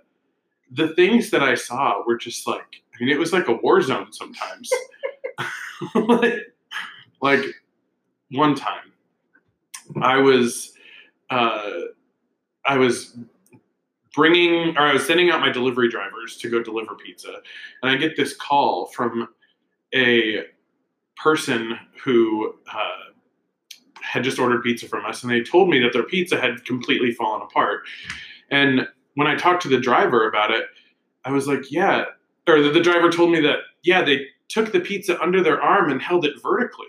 the 0.74 0.90
things 0.96 1.30
that 1.30 1.44
I 1.44 1.56
saw 1.56 2.04
were 2.06 2.18
just 2.18 2.48
like, 2.48 2.82
I 2.94 3.04
mean, 3.04 3.10
it 3.10 3.20
was 3.20 3.32
like 3.32 3.48
a 3.48 3.54
war 3.54 3.82
zone 3.82 4.12
sometimes. 4.12 4.72
like, 5.96 6.34
like 7.22 7.46
one 8.32 8.56
time, 8.56 8.92
I 10.02 10.18
was, 10.18 10.74
uh, 11.30 11.72
I 12.66 12.78
was 12.78 13.18
bringing, 14.16 14.76
or 14.78 14.82
I 14.82 14.94
was 14.94 15.06
sending 15.06 15.30
out 15.30 15.42
my 15.42 15.52
delivery 15.52 15.90
drivers 15.90 16.38
to 16.38 16.50
go 16.50 16.62
deliver 16.62 16.96
pizza, 16.96 17.36
and 17.82 17.92
I 17.92 17.96
get 17.96 18.16
this 18.16 18.36
call 18.36 18.88
from 18.88 19.30
a 19.94 20.46
person 21.18 21.78
who. 22.04 22.56
Uh, 22.72 22.90
had 24.02 24.24
just 24.24 24.38
ordered 24.38 24.62
pizza 24.62 24.86
from 24.86 25.04
us 25.06 25.24
and 25.24 25.32
they 25.32 25.42
told 25.42 25.70
me 25.70 25.80
that 25.80 25.92
their 25.92 26.04
pizza 26.04 26.40
had 26.40 26.64
completely 26.66 27.12
fallen 27.14 27.42
apart. 27.42 27.82
And 28.52 28.88
when 29.16 29.28
I 29.28 29.36
talked 29.36 29.64
to 29.64 29.70
the 29.70 29.80
driver 29.80 30.28
about 30.28 30.52
it, 30.52 30.66
I 31.26 31.32
was 31.32 31.48
like, 31.48 31.72
yeah, 31.72 32.06
or 32.48 32.62
the, 32.62 32.70
the 32.70 32.82
driver 32.82 33.10
told 33.10 33.32
me 33.32 33.40
that, 33.42 33.60
yeah, 33.84 34.04
they 34.04 34.26
took 34.50 34.72
the 34.72 34.80
pizza 34.80 35.20
under 35.22 35.42
their 35.42 35.62
arm 35.62 35.92
and 35.92 36.02
held 36.02 36.26
it 36.26 36.42
vertically 36.42 36.86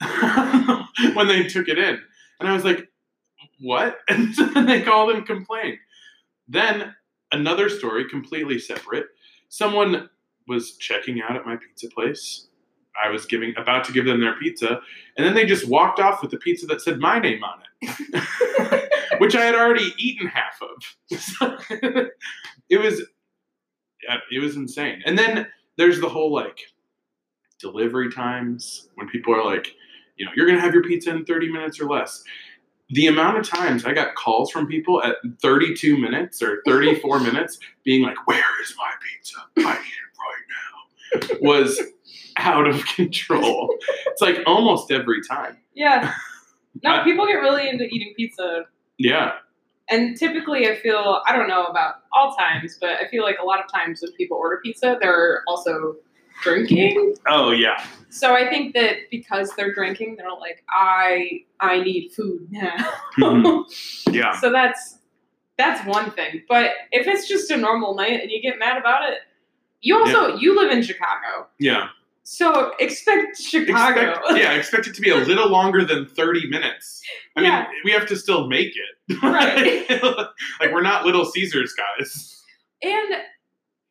when 1.14 1.28
they 1.28 1.44
took 1.44 1.68
it 1.68 1.78
in. 1.78 2.00
And 2.40 2.48
I 2.48 2.52
was 2.52 2.64
like, 2.64 2.88
what? 3.60 3.98
And 4.08 4.34
so 4.34 4.46
then 4.46 4.66
they 4.66 4.82
called 4.82 5.10
and 5.10 5.26
complained. 5.26 5.78
Then 6.48 6.94
another 7.30 7.68
story, 7.68 8.08
completely 8.08 8.58
separate. 8.58 9.06
Someone 9.48 10.08
was 10.48 10.76
checking 10.76 11.22
out 11.22 11.36
at 11.36 11.46
my 11.46 11.56
pizza 11.56 11.88
place. 11.88 12.48
I 13.02 13.08
was 13.08 13.24
giving 13.24 13.54
about 13.56 13.84
to 13.84 13.92
give 13.92 14.04
them 14.04 14.20
their 14.20 14.38
pizza, 14.38 14.80
and 15.16 15.26
then 15.26 15.34
they 15.34 15.46
just 15.46 15.66
walked 15.66 15.98
off 15.98 16.20
with 16.20 16.30
the 16.30 16.36
pizza 16.36 16.66
that 16.66 16.82
said 16.82 16.98
my 16.98 17.18
name 17.18 17.42
on 17.42 17.60
it, 17.80 18.81
which 19.22 19.36
I 19.36 19.44
had 19.44 19.54
already 19.54 19.94
eaten 19.98 20.26
half 20.26 20.60
of. 20.60 21.16
So, 21.20 21.56
it 22.68 22.80
was, 22.80 23.02
it 24.32 24.40
was 24.40 24.56
insane. 24.56 25.00
And 25.06 25.16
then 25.16 25.46
there's 25.78 26.00
the 26.00 26.08
whole 26.08 26.32
like 26.34 26.58
delivery 27.60 28.10
times 28.10 28.88
when 28.96 29.08
people 29.08 29.32
are 29.32 29.44
like, 29.44 29.68
you 30.16 30.26
know, 30.26 30.32
you're 30.34 30.48
gonna 30.48 30.60
have 30.60 30.74
your 30.74 30.82
pizza 30.82 31.10
in 31.10 31.24
30 31.24 31.52
minutes 31.52 31.80
or 31.80 31.84
less. 31.84 32.24
The 32.90 33.06
amount 33.06 33.38
of 33.38 33.48
times 33.48 33.84
I 33.84 33.92
got 33.92 34.16
calls 34.16 34.50
from 34.50 34.66
people 34.66 35.00
at 35.04 35.14
32 35.40 35.96
minutes 35.96 36.42
or 36.42 36.60
34 36.66 37.20
minutes 37.28 37.60
being 37.84 38.02
like, 38.02 38.26
"Where 38.26 38.42
is 38.60 38.74
my 38.76 38.90
pizza? 39.08 39.36
I 39.58 39.74
need 39.74 41.20
it 41.22 41.30
right 41.30 41.38
now," 41.40 41.48
was 41.48 41.80
out 42.38 42.66
of 42.66 42.84
control. 42.96 43.72
It's 44.08 44.20
like 44.20 44.40
almost 44.46 44.90
every 44.90 45.22
time. 45.22 45.58
Yeah. 45.74 46.12
No, 46.82 47.04
people 47.04 47.24
get 47.26 47.34
really 47.34 47.68
into 47.68 47.84
eating 47.84 48.14
pizza. 48.16 48.64
Yeah. 48.98 49.32
And 49.90 50.16
typically, 50.16 50.68
I 50.68 50.76
feel, 50.76 51.22
I 51.26 51.36
don't 51.36 51.48
know 51.48 51.64
about 51.66 51.96
all 52.12 52.34
times, 52.34 52.78
but 52.80 52.90
I 53.00 53.08
feel 53.08 53.24
like 53.24 53.36
a 53.40 53.44
lot 53.44 53.62
of 53.62 53.70
times 53.70 54.00
when 54.02 54.12
people 54.12 54.38
order 54.38 54.60
pizza, 54.62 54.96
they're 55.00 55.42
also 55.46 55.96
drinking. 56.42 57.14
Oh 57.28 57.50
yeah. 57.50 57.84
So 58.10 58.34
I 58.34 58.48
think 58.48 58.74
that 58.74 59.10
because 59.10 59.50
they're 59.56 59.74
drinking, 59.74 60.16
they're 60.16 60.30
like, 60.30 60.64
I 60.70 61.42
I 61.60 61.82
need 61.82 62.10
food 62.12 62.48
now. 62.50 62.76
Mhm. 63.18 63.64
Yeah. 64.12 64.38
So 64.40 64.50
that's 64.50 64.98
that's 65.58 65.86
one 65.86 66.10
thing. 66.12 66.42
But 66.48 66.72
if 66.90 67.06
it's 67.06 67.28
just 67.28 67.50
a 67.50 67.56
normal 67.56 67.94
night 67.94 68.20
and 68.20 68.30
you 68.30 68.42
get 68.42 68.58
mad 68.58 68.78
about 68.78 69.08
it, 69.08 69.18
you 69.80 69.98
also 69.98 70.36
you 70.36 70.56
live 70.56 70.70
in 70.70 70.82
Chicago. 70.82 71.46
Yeah. 71.58 71.88
So 72.24 72.72
expect 72.78 73.36
Chicago. 73.40 74.10
Expect, 74.12 74.38
yeah, 74.38 74.52
expect 74.52 74.86
it 74.86 74.94
to 74.94 75.00
be 75.00 75.10
a 75.10 75.16
little 75.16 75.48
longer 75.48 75.84
than 75.84 76.06
30 76.06 76.48
minutes. 76.48 77.02
I 77.36 77.42
Yeah. 77.42 77.60
mean, 77.62 77.66
we 77.84 77.90
have 77.92 78.06
to 78.06 78.16
still 78.16 78.46
make 78.46 78.72
it. 78.76 79.22
Right. 79.22 79.90
like 80.60 80.72
we're 80.72 80.82
not 80.82 81.04
little 81.04 81.24
Caesars 81.24 81.74
guys. 81.74 82.40
And 82.82 83.14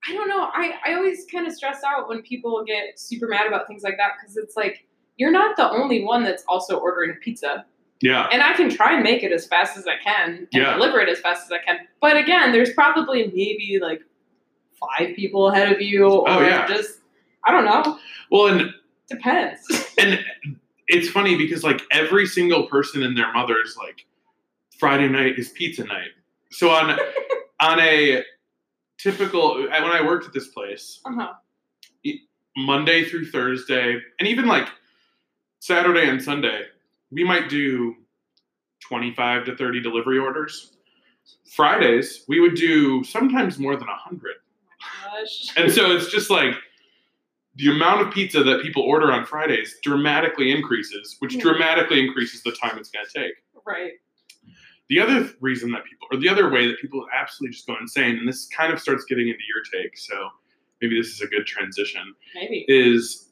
I 0.07 0.13
don't 0.13 0.29
know. 0.29 0.49
I, 0.53 0.73
I 0.85 0.93
always 0.95 1.25
kind 1.31 1.45
of 1.45 1.53
stress 1.53 1.81
out 1.85 2.07
when 2.09 2.21
people 2.23 2.63
get 2.65 2.99
super 2.99 3.27
mad 3.27 3.47
about 3.47 3.67
things 3.67 3.83
like 3.83 3.97
that 3.97 4.11
because 4.19 4.37
it's 4.37 4.55
like 4.55 4.85
you're 5.17 5.31
not 5.31 5.57
the 5.57 5.69
only 5.69 6.03
one 6.03 6.23
that's 6.23 6.43
also 6.47 6.77
ordering 6.77 7.13
pizza. 7.21 7.65
Yeah. 8.01 8.27
And 8.31 8.41
I 8.41 8.53
can 8.53 8.69
try 8.69 8.93
and 8.95 9.03
make 9.03 9.21
it 9.23 9.31
as 9.31 9.45
fast 9.45 9.77
as 9.77 9.85
I 9.87 9.97
can 10.03 10.29
and 10.37 10.47
Yeah. 10.53 10.73
deliver 10.73 10.99
it 11.01 11.09
as 11.09 11.19
fast 11.19 11.45
as 11.45 11.51
I 11.51 11.59
can. 11.63 11.79
But 12.01 12.17
again, 12.17 12.51
there's 12.51 12.73
probably 12.73 13.27
maybe 13.27 13.77
like 13.81 14.01
five 14.79 15.15
people 15.15 15.49
ahead 15.49 15.71
of 15.71 15.81
you 15.81 16.05
oh, 16.07 16.19
or 16.21 16.29
Oh, 16.29 16.41
yeah. 16.41 16.65
just 16.65 16.99
I 17.45 17.51
don't 17.51 17.65
know. 17.65 17.97
Well, 18.31 18.47
and 18.47 18.73
Depends. 19.11 19.93
and 19.99 20.23
it's 20.87 21.09
funny 21.09 21.37
because 21.37 21.63
like 21.63 21.81
every 21.91 22.25
single 22.25 22.67
person 22.67 23.03
and 23.03 23.17
their 23.17 23.31
mother's 23.33 23.75
like 23.77 24.05
Friday 24.79 25.07
night 25.07 25.37
is 25.37 25.49
pizza 25.49 25.83
night. 25.83 26.11
So 26.49 26.69
on 26.69 26.97
on 27.59 27.79
a 27.79 28.23
typical 28.97 29.61
when 29.61 29.71
I 29.73 30.01
worked 30.03 30.25
at 30.25 30.33
this 30.33 30.47
place, 30.47 31.01
uh-huh. 31.05 31.33
Monday 32.57 33.05
through 33.05 33.29
Thursday, 33.29 33.97
and 34.19 34.27
even 34.27 34.47
like 34.47 34.67
Saturday 35.59 36.09
and 36.09 36.21
Sunday, 36.21 36.63
we 37.11 37.23
might 37.23 37.49
do 37.49 37.95
25 38.81 39.45
to 39.45 39.55
30 39.55 39.81
delivery 39.81 40.17
orders. 40.17 40.73
Fridays, 41.53 42.25
we 42.27 42.39
would 42.39 42.55
do 42.55 43.03
sometimes 43.03 43.59
more 43.59 43.75
than 43.75 43.87
a 43.87 43.91
100. 43.91 44.35
Gosh. 45.03 45.47
And 45.55 45.71
so 45.71 45.91
it's 45.95 46.11
just 46.11 46.29
like 46.29 46.55
the 47.55 47.69
amount 47.69 48.01
of 48.01 48.13
pizza 48.13 48.43
that 48.43 48.61
people 48.61 48.81
order 48.83 49.11
on 49.11 49.25
Fridays 49.25 49.77
dramatically 49.83 50.51
increases, 50.51 51.15
which 51.19 51.35
Yeah. 51.35 51.41
dramatically 51.41 51.99
increases 51.99 52.41
the 52.43 52.51
time 52.53 52.77
it's 52.77 52.89
going 52.89 53.05
to 53.05 53.11
take. 53.13 53.33
Right. 53.65 53.93
The 54.89 54.99
other 54.99 55.29
reason 55.39 55.71
that 55.71 55.83
people, 55.85 56.07
or 56.11 56.17
the 56.17 56.29
other 56.29 56.49
way 56.49 56.67
that 56.67 56.79
people 56.79 57.05
absolutely 57.13 57.53
just 57.53 57.67
go 57.67 57.75
insane, 57.79 58.17
and 58.17 58.27
this 58.27 58.47
kind 58.47 58.73
of 58.73 58.79
starts 58.79 59.05
getting 59.05 59.27
into 59.27 59.41
your 59.53 59.63
take, 59.81 59.97
so 59.97 60.29
maybe 60.81 60.97
this 60.97 61.07
is 61.13 61.21
a 61.21 61.27
good 61.27 61.45
transition, 61.45 62.13
Maybe. 62.35 62.65
is 62.67 63.29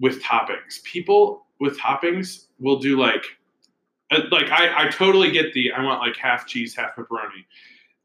with 0.00 0.22
toppings. 0.22 0.82
People 0.84 1.46
with 1.60 1.78
toppings 1.78 2.46
will 2.58 2.78
do 2.78 2.96
like, 2.98 3.24
uh, 4.10 4.22
like 4.30 4.50
I, 4.50 4.86
I 4.86 4.88
totally 4.90 5.30
get 5.30 5.52
the 5.54 5.72
I 5.72 5.82
want 5.82 6.00
like 6.00 6.16
half 6.16 6.46
cheese, 6.46 6.74
half 6.76 6.94
pepperoni. 6.96 7.44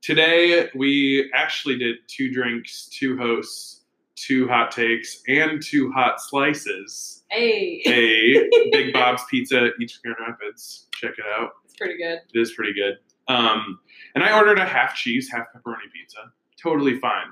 Today 0.02 0.70
we 0.74 1.30
actually 1.34 1.78
did 1.78 1.98
two 2.08 2.32
drinks, 2.32 2.86
two 2.88 3.18
hosts, 3.18 3.79
two 4.20 4.48
hot 4.48 4.72
takes, 4.72 5.22
and 5.28 5.62
two 5.62 5.92
hot 5.92 6.22
slices. 6.22 7.24
Hey. 7.30 7.82
A 7.86 8.70
Big 8.72 8.94
Bob's 8.94 9.24
Pizza, 9.30 9.70
East 9.80 10.02
Grand 10.04 10.18
Rapids. 10.20 10.88
Check 10.94 11.14
it 11.18 11.26
out. 11.38 11.52
It's 11.66 11.76
pretty 11.76 11.98
good. 11.98 12.20
It 12.34 12.40
is 12.40 12.54
pretty 12.54 12.74
good. 12.74 12.98
Um, 13.28 13.80
and 14.16 14.24
I 14.24 14.36
ordered 14.36 14.60
a 14.60 14.66
half 14.66 14.96
cheese, 14.96 15.30
half 15.32 15.48
pepperoni 15.56 15.92
pizza. 15.94 16.32
Totally 16.62 17.00
fine. 17.00 17.28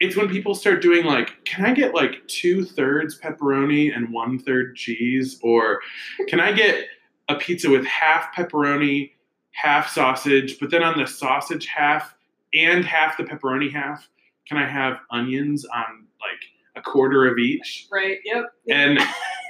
It's 0.00 0.16
when 0.16 0.28
people 0.28 0.54
start 0.54 0.80
doing 0.80 1.04
like, 1.04 1.44
can 1.44 1.64
I 1.64 1.74
get 1.74 1.94
like 1.94 2.26
two 2.28 2.64
thirds 2.64 3.18
pepperoni 3.18 3.94
and 3.94 4.12
one 4.12 4.38
third 4.38 4.76
cheese? 4.76 5.40
Or 5.42 5.80
can 6.28 6.38
I 6.38 6.52
get 6.52 6.86
a 7.28 7.34
pizza 7.34 7.68
with 7.68 7.84
half 7.84 8.32
pepperoni, 8.34 9.10
half 9.50 9.90
sausage, 9.90 10.58
but 10.60 10.70
then 10.70 10.84
on 10.84 10.96
the 10.96 11.06
sausage 11.06 11.66
half 11.66 12.14
and 12.54 12.84
half 12.84 13.16
the 13.16 13.24
pepperoni 13.24 13.72
half, 13.72 14.08
can 14.48 14.56
I 14.58 14.66
have 14.68 14.98
onions 15.10 15.64
on 15.66 16.06
like 16.20 16.40
a 16.76 16.80
quarter 16.82 17.26
of 17.30 17.38
each? 17.38 17.86
Right. 17.92 18.18
Yep. 18.24 18.44
And 18.70 18.98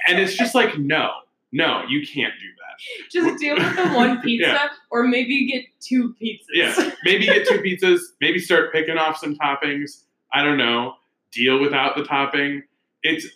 and 0.07 0.19
it's 0.19 0.35
just 0.35 0.53
like, 0.55 0.77
no, 0.77 1.09
no, 1.51 1.83
you 1.87 2.05
can't 2.05 2.33
do 2.39 2.47
that. 2.57 3.09
just 3.11 3.39
deal 3.39 3.55
with 3.55 3.75
the 3.75 3.89
one 3.89 4.21
pizza, 4.23 4.47
Yeah. 4.47 4.67
or 4.91 5.07
maybe 5.07 5.47
get 5.51 5.65
two 5.79 6.15
pizzas. 6.21 6.45
Yeah, 6.53 6.91
maybe 7.03 7.25
get 7.25 7.47
two 7.47 7.59
pizzas. 7.59 7.99
Maybe 8.21 8.39
start 8.39 8.71
picking 8.73 8.97
off 8.97 9.17
some 9.17 9.35
toppings. 9.35 10.03
I 10.33 10.43
don't 10.43 10.57
know. 10.57 10.95
Deal 11.31 11.59
without 11.59 11.95
the 11.95 12.03
topping. 12.03 12.63
It's 13.03 13.27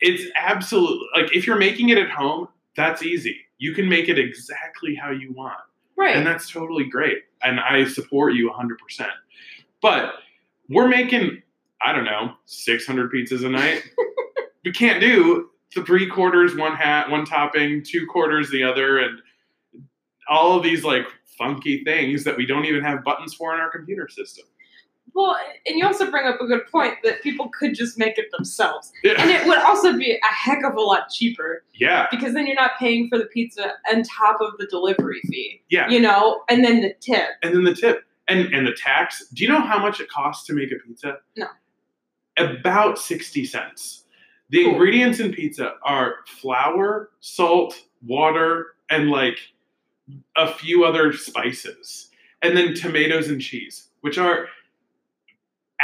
it's 0.00 0.24
absolutely 0.36 1.06
like 1.14 1.34
if 1.34 1.46
you're 1.46 1.58
making 1.58 1.88
it 1.90 1.98
at 1.98 2.10
home, 2.10 2.48
that's 2.76 3.02
easy. 3.02 3.36
You 3.58 3.72
can 3.74 3.88
make 3.88 4.08
it 4.08 4.18
exactly 4.18 4.94
how 4.94 5.10
you 5.10 5.32
want. 5.32 5.58
Right. 5.96 6.16
And 6.16 6.26
that's 6.26 6.50
totally 6.50 6.84
great. 6.84 7.18
And 7.42 7.60
I 7.60 7.84
support 7.84 8.34
you 8.34 8.50
100%. 8.50 9.06
But 9.80 10.14
we're 10.72 10.88
making, 10.88 11.42
I 11.84 11.92
don't 11.92 12.04
know, 12.04 12.34
600 12.46 13.12
pizzas 13.12 13.44
a 13.44 13.48
night. 13.48 13.82
we 14.64 14.72
can't 14.72 15.00
do 15.00 15.50
the 15.74 15.82
three 15.84 16.08
quarters, 16.08 16.54
one 16.56 16.74
hat, 16.76 17.10
one 17.10 17.24
topping, 17.24 17.82
two 17.82 18.06
quarters 18.06 18.50
the 18.50 18.62
other, 18.62 18.98
and 18.98 19.20
all 20.28 20.56
of 20.56 20.62
these 20.62 20.84
like 20.84 21.04
funky 21.38 21.82
things 21.84 22.24
that 22.24 22.36
we 22.36 22.46
don't 22.46 22.64
even 22.66 22.82
have 22.82 23.02
buttons 23.04 23.34
for 23.34 23.54
in 23.54 23.60
our 23.60 23.70
computer 23.70 24.08
system. 24.08 24.44
well, 25.14 25.36
and 25.66 25.78
you 25.78 25.84
also 25.84 26.10
bring 26.10 26.26
up 26.26 26.40
a 26.40 26.46
good 26.46 26.66
point 26.70 26.94
that 27.02 27.22
people 27.22 27.48
could 27.58 27.74
just 27.74 27.98
make 27.98 28.18
it 28.18 28.26
themselves. 28.36 28.92
Yeah. 29.02 29.14
And 29.18 29.30
it 29.30 29.46
would 29.46 29.58
also 29.58 29.96
be 29.96 30.12
a 30.12 30.26
heck 30.32 30.62
of 30.62 30.74
a 30.74 30.80
lot 30.80 31.08
cheaper 31.10 31.64
yeah. 31.74 32.06
because 32.10 32.34
then 32.34 32.46
you're 32.46 32.54
not 32.56 32.72
paying 32.78 33.08
for 33.08 33.18
the 33.18 33.26
pizza 33.26 33.72
on 33.90 34.02
top 34.04 34.40
of 34.40 34.56
the 34.58 34.66
delivery 34.66 35.20
fee, 35.28 35.62
Yeah. 35.70 35.88
you 35.88 36.00
know, 36.00 36.42
and 36.48 36.64
then 36.64 36.80
the 36.82 36.94
tip. 37.00 37.28
And 37.42 37.54
then 37.54 37.64
the 37.64 37.74
tip 37.74 38.04
and 38.28 38.52
and 38.54 38.66
the 38.66 38.72
tax. 38.72 39.26
Do 39.32 39.42
you 39.44 39.50
know 39.50 39.60
how 39.60 39.78
much 39.78 40.00
it 40.00 40.08
costs 40.08 40.46
to 40.46 40.52
make 40.54 40.70
a 40.72 40.76
pizza? 40.76 41.18
No. 41.36 41.46
About 42.38 42.98
60 42.98 43.44
cents. 43.44 44.04
The 44.50 44.64
Cool. 44.64 44.72
ingredients 44.72 45.20
in 45.20 45.32
pizza 45.32 45.74
are 45.82 46.16
flour, 46.26 47.10
salt, 47.20 47.74
water, 48.06 48.74
and 48.90 49.10
like 49.10 49.38
a 50.36 50.52
few 50.52 50.84
other 50.84 51.12
spices. 51.12 52.10
And 52.42 52.56
then 52.56 52.74
tomatoes 52.74 53.28
and 53.28 53.40
cheese, 53.40 53.88
which 54.00 54.18
are 54.18 54.48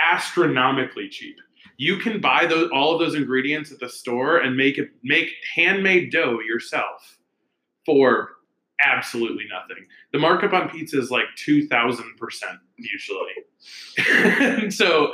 astronomically 0.02 1.08
cheap. 1.08 1.36
You 1.76 1.98
can 1.98 2.20
buy 2.20 2.46
those 2.46 2.70
all 2.72 2.92
of 2.94 2.98
those 3.00 3.14
ingredients 3.14 3.70
at 3.70 3.78
the 3.78 3.88
store 3.88 4.38
and 4.38 4.56
make 4.56 4.78
it 4.78 4.90
make 5.02 5.30
handmade 5.54 6.10
dough 6.10 6.40
yourself 6.40 7.18
for 7.86 8.30
absolutely 8.96 9.44
nothing. 9.50 9.84
The 10.12 10.18
markup 10.18 10.52
on 10.52 10.68
pizza 10.70 10.98
is 10.98 11.10
like 11.10 11.26
two 11.36 11.66
thousand 11.68 12.16
percent 12.16 12.58
usually. 12.76 13.32
and 14.60 14.72
so 14.82 15.12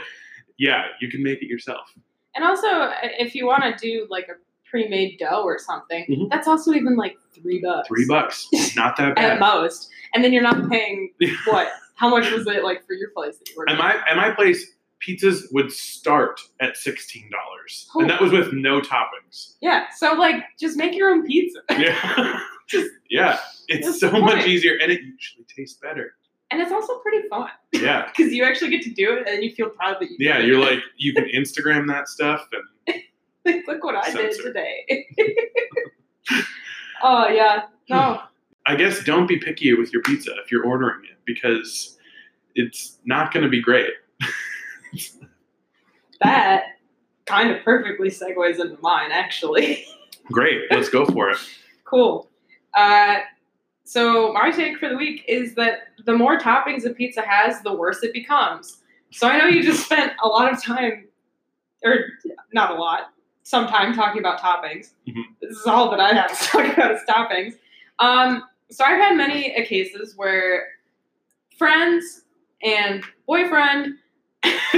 yeah, 0.58 0.84
you 1.00 1.08
can 1.10 1.22
make 1.22 1.42
it 1.42 1.46
yourself. 1.48 1.92
And 2.36 2.44
also, 2.44 2.90
if 3.18 3.34
you 3.34 3.46
want 3.46 3.62
to 3.62 3.74
do 3.76 4.06
like 4.10 4.28
a 4.28 4.34
pre-made 4.68 5.18
dough 5.18 5.42
or 5.44 5.58
something, 5.58 6.04
Mhm. 6.08 6.30
that's 6.30 6.48
also 6.48 6.72
even 6.72 6.96
like 6.96 7.16
three 7.34 7.60
bucks. 7.60 7.88
Three 7.88 8.06
bucks. 8.06 8.48
Not 8.76 8.96
that 8.96 9.16
at 9.18 9.38
most, 9.40 9.88
and 10.14 10.22
then 10.24 10.32
you're 10.32 10.42
not 10.42 10.68
paying 10.70 11.12
what? 11.46 11.68
How 11.96 12.08
much 12.08 12.30
was 12.32 12.46
it 12.46 12.64
like 12.64 12.84
for 12.86 12.94
your 12.94 13.10
place 13.10 13.38
that 13.38 13.48
you 13.48 13.54
were? 13.56 13.68
At 13.68 13.78
my 13.78 13.94
at 14.08 14.16
my 14.16 14.30
place, 14.30 14.66
pizzas 15.06 15.44
would 15.52 15.70
start 15.72 16.40
at 16.60 16.76
sixteen 16.76 17.30
dollars. 17.30 17.88
And 17.94 18.10
that 18.10 18.20
was 18.20 18.32
with 18.32 18.52
no 18.52 18.80
toppings. 18.80 19.54
Yeah, 19.60 19.86
so 19.96 20.14
like 20.14 20.42
just 20.58 20.76
make 20.76 20.94
your 20.96 21.10
own 21.10 21.24
pizza, 21.24 21.60
Yeah. 21.70 22.40
Yeah. 23.10 23.38
It's 23.68 23.98
so 24.00 24.10
the 24.10 24.20
much 24.20 24.46
easier 24.46 24.76
and 24.82 24.92
it 24.92 25.00
usually 25.02 25.44
tastes 25.54 25.78
better. 25.80 26.14
and 26.50 26.60
it's 26.60 26.70
also 26.72 26.98
pretty 26.98 27.26
fun 27.28 27.48
Yeah. 27.72 28.06
because 28.16 28.32
you 28.32 28.44
actually 28.44 28.70
get 28.70 28.82
to 28.82 28.90
do 28.90 29.14
it 29.16 29.26
and 29.28 29.42
you 29.42 29.50
feel 29.54 29.70
proud 29.70 29.96
that 30.00 30.10
you. 30.10 30.16
Yeah, 30.18 30.38
you're 30.38 30.60
like 30.60 30.80
you 30.96 31.14
can 31.14 31.24
Instagram 31.26 31.86
that 31.88 32.08
stuff 32.08 32.46
and 32.86 33.02
like, 33.44 33.66
look 33.66 33.82
what 33.84 33.96
I 33.96 34.12
did 34.12 34.32
today. 34.42 35.06
oh 37.02 37.28
yeah, 37.28 37.64
no, 37.88 38.20
I 38.66 38.76
guess 38.76 39.02
don't 39.04 39.26
be 39.26 39.38
picky 39.38 39.74
with 39.74 39.92
your 39.92 40.02
pizza 40.02 40.30
if 40.44 40.50
you're 40.50 40.64
ordering 40.64 41.04
it 41.10 41.18
because 41.26 41.98
it's 42.54 42.98
not 43.04 43.32
going 43.32 43.42
to 43.44 43.50
be 43.50 43.60
great. 43.60 43.90
that 46.22 46.64
kind 47.26 47.50
of 47.50 47.62
perfectly 47.64 48.08
segues 48.10 48.60
into 48.60 48.78
mine 48.80 49.10
actually. 49.12 49.84
Great, 50.32 50.62
let's 50.70 50.88
go 50.88 51.04
for 51.04 51.30
it. 51.30 51.38
cool. 51.84 52.30
Uh, 52.74 53.18
so 53.84 54.32
my 54.32 54.50
take 54.50 54.78
for 54.78 54.88
the 54.88 54.96
week 54.96 55.24
is 55.28 55.54
that 55.54 55.88
the 56.04 56.16
more 56.16 56.38
toppings 56.38 56.84
a 56.86 56.90
pizza 56.90 57.22
has, 57.22 57.60
the 57.62 57.72
worse 57.72 58.02
it 58.02 58.12
becomes. 58.12 58.78
So 59.10 59.28
I 59.28 59.38
know 59.38 59.46
you 59.46 59.62
just 59.62 59.84
spent 59.84 60.12
a 60.22 60.28
lot 60.28 60.52
of 60.52 60.62
time, 60.62 61.06
or 61.84 62.06
not 62.52 62.70
a 62.70 62.74
lot, 62.74 63.12
some 63.42 63.66
time 63.68 63.94
talking 63.94 64.20
about 64.20 64.40
toppings. 64.40 64.92
Mhm. 65.06 65.22
This 65.40 65.50
is 65.58 65.66
all 65.66 65.90
that 65.90 66.00
I 66.00 66.14
have 66.14 66.36
to 66.38 66.44
talk 66.46 66.72
about 66.76 66.92
is 66.92 67.00
toppings. 67.08 67.54
Um, 67.98 68.44
so 68.70 68.84
I've 68.84 68.98
had 68.98 69.16
many 69.16 69.50
cases 69.66 70.14
where 70.16 70.68
friends 71.58 72.22
and 72.62 73.04
boyfriend, 73.26 73.98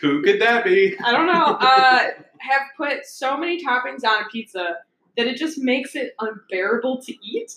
Who 0.00 0.22
could 0.22 0.40
that 0.40 0.62
be? 0.64 0.96
I 1.04 1.12
don't 1.12 1.26
know, 1.26 1.56
uh, 1.60 2.10
have 2.38 2.62
put 2.76 3.04
so 3.04 3.36
many 3.36 3.62
toppings 3.62 4.04
on 4.04 4.22
a 4.22 4.28
pizza 4.30 4.78
that 5.18 5.26
it 5.26 5.36
just 5.36 5.58
makes 5.58 5.94
it 5.94 6.14
unbearable 6.20 7.02
to 7.02 7.12
eat. 7.26 7.52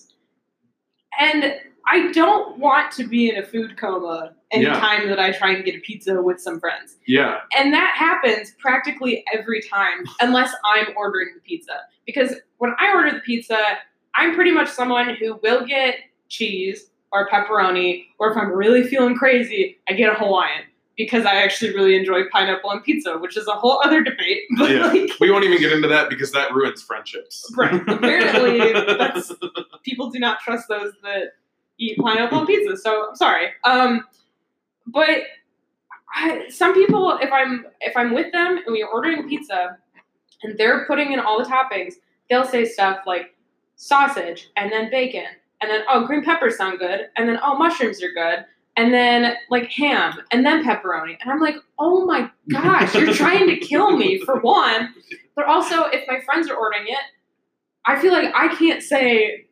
And 1.18 1.54
I 1.88 2.12
don't 2.12 2.58
want 2.58 2.92
to 2.94 3.08
be 3.08 3.30
in 3.30 3.38
a 3.38 3.46
food 3.46 3.78
coma 3.78 4.34
anytime 4.52 5.08
that 5.10 5.20
I 5.20 5.32
try 5.32 5.52
and 5.52 5.64
get 5.64 5.76
a 5.76 5.80
pizza 5.80 6.22
with 6.22 6.42
some 6.42 6.60
friends. 6.60 6.98
Yeah, 7.08 7.40
And 7.56 7.72
that 7.74 7.96
happens 7.96 8.54
practically 8.60 9.24
every 9.34 9.62
time, 9.62 10.04
unless 10.22 10.54
I'm 10.66 10.88
ordering 10.98 11.30
the 11.36 11.42
pizza. 11.42 11.82
Because 12.06 12.36
when 12.58 12.74
I 12.80 12.94
order 12.94 13.12
the 13.12 13.20
pizza, 13.20 13.60
I'm 14.16 14.34
pretty 14.34 14.52
much 14.52 14.68
someone 14.68 15.16
who 15.20 15.40
will 15.44 15.66
get 15.66 15.96
cheese 16.30 16.90
or 17.12 17.30
pepperoni, 17.30 18.06
or 18.20 18.32
if 18.32 18.38
I'm 18.38 18.52
really 18.52 18.84
feeling 18.84 19.16
crazy, 19.16 19.78
I 19.88 19.94
get 19.94 20.12
a 20.12 20.16
Hawaiian. 20.16 20.64
Because 21.04 21.26
I 21.26 21.36
actually 21.36 21.74
really 21.74 21.96
enjoy 21.96 22.22
pineapple 22.32 22.70
on 22.70 22.82
pizza, 22.82 23.18
which 23.18 23.36
is 23.38 23.48
a 23.48 23.54
whole 23.54 23.82
other 23.84 24.04
debate. 24.04 24.42
But 24.58 24.70
Yeah. 24.72 24.88
like, 24.88 25.12
we 25.20 25.32
won't 25.32 25.44
even 25.44 25.60
get 25.60 25.72
into 25.72 25.88
that 25.88 26.10
because 26.10 26.32
that 26.32 26.54
ruins 26.54 26.82
friendships. 26.82 27.52
Right. 27.58 27.82
Apparently, 27.88 28.74
that's 28.98 29.32
people 29.84 30.10
do 30.10 30.20
not 30.20 30.40
trust 30.40 30.68
those 30.70 30.94
that 31.04 31.34
eat 31.80 31.98
pineapple 31.98 32.40
on 32.40 32.46
pizza. 32.48 32.78
So 32.78 33.10
I'm 33.10 33.16
sorry. 33.16 33.48
Um, 33.64 34.06
but 34.88 35.22
I, 36.14 36.48
some 36.50 36.74
people, 36.74 37.18
if 37.22 37.32
I'm 37.32 37.66
if 37.80 37.96
I'm 37.96 38.14
with 38.14 38.32
them 38.32 38.58
and 38.58 38.66
we're 38.68 38.88
ordering 38.88 39.28
pizza, 39.30 39.78
and 40.44 40.58
they're 40.58 40.86
putting 40.86 41.12
in 41.14 41.20
all 41.20 41.40
the 41.40 41.50
toppings, 41.50 41.94
they'll 42.30 42.46
say 42.46 42.66
stuff 42.66 43.00
like 43.06 43.36
sausage 43.76 44.50
and 44.58 44.72
then 44.72 44.92
bacon 44.92 45.26
and 45.60 45.72
then 45.72 45.82
oh 45.90 46.06
green 46.06 46.24
peppers 46.24 46.56
sound 46.56 46.78
good 46.78 47.08
and 47.18 47.28
then 47.28 47.40
oh 47.44 47.58
mushrooms 47.58 48.04
are 48.04 48.12
good 48.14 48.46
and 48.78 48.94
then 48.94 49.36
like 49.50 49.70
ham 49.72 50.14
and 50.32 50.46
then 50.46 50.64
pepperoni 50.64 51.18
and 51.22 51.32
I'm 51.32 51.40
like 51.40 51.56
oh 51.80 52.06
my 52.06 52.30
gosh 52.50 52.96
you're 52.96 53.14
trying 53.14 53.48
to 53.48 53.58
kill 53.58 53.98
me 53.98 54.20
for 54.26 54.40
one 54.40 54.94
but 55.36 55.46
also 55.46 55.84
if 55.86 56.08
my 56.08 56.20
friends 56.22 56.50
are 56.50 56.56
ordering 56.56 56.88
it 56.88 57.04
I 57.86 58.00
feel 58.00 58.14
like 58.14 58.34
I 58.36 58.56
can't 58.56 58.82
say 58.82 59.48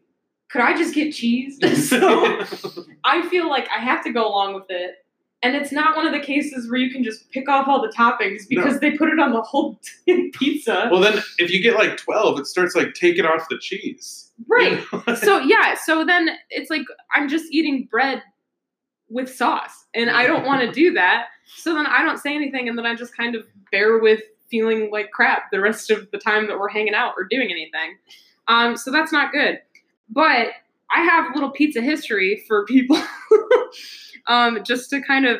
could 0.49 0.61
I 0.61 0.75
just 0.75 0.93
get 0.95 1.13
cheese 1.13 1.59
so 1.89 2.37
I 3.03 3.27
feel 3.29 3.49
like 3.49 3.67
I 3.69 3.79
have 3.79 4.03
to 4.03 4.11
go 4.11 4.27
along 4.27 4.55
with 4.55 4.65
it. 4.69 4.95
And 5.41 5.55
it's 5.55 5.71
not 5.71 5.95
one 5.95 6.05
of 6.05 6.11
the 6.11 6.19
cases 6.19 6.69
where 6.69 6.79
you 6.79 6.91
can 6.91 7.01
just 7.01 7.31
pick 7.31 7.47
off 7.47 7.65
all 7.65 7.81
the 7.81 7.93
toppings 7.97 8.41
because 8.49 8.81
they 8.81 8.91
put 8.91 9.07
it 9.07 9.19
on 9.21 9.31
the 9.31 9.41
whole 9.41 9.79
pizza. 10.33 10.89
well, 10.91 10.99
then 10.99 11.23
if 11.37 11.49
you 11.49 11.63
get 11.63 11.75
like 11.75 11.95
12, 11.95 12.39
it 12.39 12.45
starts 12.45 12.75
like 12.75 12.93
taking 12.93 13.23
off 13.23 13.47
the 13.49 13.57
cheese. 13.57 14.33
right. 14.47 14.83
so 15.17 15.39
yeah, 15.39 15.75
so 15.75 16.03
then 16.03 16.31
it's 16.49 16.69
like 16.69 16.81
I'm 17.15 17.29
just 17.29 17.45
eating 17.51 17.87
bread 17.89 18.21
with 19.09 19.33
sauce. 19.33 19.85
And 19.93 20.09
I 20.09 20.27
don't 20.27 20.45
want 20.45 20.61
to 20.61 20.71
do 20.79 20.93
that. 20.93 21.27
So 21.57 21.73
then 21.73 21.85
I 21.85 22.03
don't 22.03 22.17
say 22.17 22.35
anything 22.35 22.69
and 22.69 22.77
then 22.77 22.85
I 22.85 22.95
just 22.95 23.15
kind 23.15 23.35
of 23.35 23.43
bear 23.71 23.99
with 23.99 24.21
feeling 24.49 24.89
like 24.91 25.11
crap 25.11 25.51
the 25.51 25.59
rest 25.59 25.91
of 25.91 26.09
the 26.11 26.17
time 26.17 26.47
that 26.47 26.59
we're 26.59 26.69
hanging 26.69 26.93
out 26.93 27.13
or 27.17 27.23
doing 27.23 27.51
anything. 27.51 27.97
Um, 28.47 28.75
so 28.75 28.91
that's 28.91 29.11
not 29.11 29.31
good. 29.31 29.59
But 30.09 30.49
I 30.91 31.01
have 31.01 31.31
a 31.31 31.33
little 31.33 31.51
pizza 31.51 31.81
history 31.81 32.43
for 32.47 32.65
people 32.65 32.99
um, 34.27 34.63
just 34.63 34.89
to 34.89 35.01
kind 35.01 35.25
of, 35.25 35.37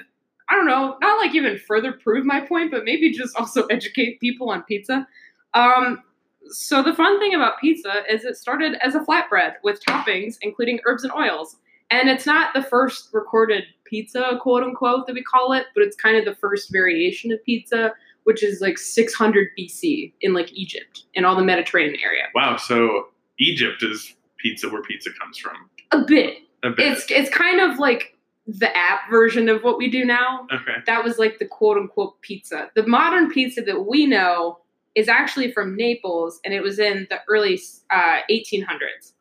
I 0.50 0.56
don't 0.56 0.68
know, 0.68 0.98
not 1.02 1.18
like 1.18 1.36
even 1.36 1.58
further 1.58 1.94
prove 1.94 2.26
my 2.26 2.42
point, 2.42 2.72
but 2.72 2.86
maybe 2.86 3.12
just 3.12 3.36
also 3.36 3.66
educate 3.72 4.20
people 4.20 4.50
on 4.50 4.64
pizza. 4.64 5.08
Um, 5.54 6.04
so 6.50 6.82
the 6.84 6.94
fun 6.94 7.20
thing 7.20 7.34
about 7.34 7.60
pizza 7.60 8.04
is 8.10 8.24
it 8.26 8.38
started 8.38 8.76
as 8.82 8.96
a 8.96 9.00
flatbread 9.00 9.56
with 9.64 9.84
toppings, 9.84 10.38
including 10.42 10.80
herbs 10.86 11.04
and 11.04 11.14
oils. 11.14 11.58
And 11.92 12.10
it's 12.10 12.26
not 12.26 12.54
the 12.54 12.62
first 12.62 13.10
recorded 13.14 13.64
pizza, 13.86 14.38
quote 14.42 14.64
unquote, 14.64 15.08
that 15.08 15.14
we 15.14 15.24
call 15.24 15.54
it, 15.54 15.66
but 15.74 15.84
it's 15.84 15.96
kind 15.96 16.18
of 16.18 16.26
the 16.26 16.36
first 16.36 16.72
variation 16.72 17.32
of 17.32 17.44
pizza, 17.44 17.94
which 18.24 18.44
is 18.44 18.62
like 18.62 18.78
600 18.78 19.48
BC 19.58 20.14
in 20.22 20.34
like 20.34 20.52
Egypt 20.54 21.04
and 21.16 21.26
all 21.26 21.36
the 21.36 21.44
Mediterranean 21.44 22.00
area. 22.04 22.24
Wow, 22.36 22.58
so 22.58 23.08
Egypt 23.40 23.82
is 23.84 24.16
pizza 24.38 24.70
where 24.70 24.82
pizza 24.84 25.10
comes 25.20 25.38
from. 25.38 25.70
A 25.92 26.06
bit. 26.06 26.38
A 26.64 26.70
bit. 26.70 26.92
It's 26.92 27.06
it's 27.10 27.30
kind 27.30 27.60
of 27.60 27.80
like 27.80 28.16
the 28.46 28.76
app 28.76 29.10
version 29.10 29.48
of 29.48 29.64
what 29.64 29.78
we 29.78 29.90
do 29.90 30.04
now. 30.06 30.48
okay. 30.52 30.78
That 30.86 31.04
was 31.04 31.20
like 31.20 31.40
the 31.40 31.46
quote 31.46 31.78
unquote 31.78 32.20
pizza. 32.22 32.70
The 32.76 32.86
modern 32.86 33.30
pizza 33.30 33.62
that 33.62 33.86
we 33.88 34.06
know 34.06 34.60
is 34.96 35.08
actually 35.08 35.52
from 35.52 35.76
Naples, 35.76 36.40
and 36.44 36.54
it 36.54 36.62
was 36.62 36.80
in 36.80 37.08
the 37.10 37.20
early 37.28 37.60
uh, 37.92 38.20
1800s. 38.30 39.14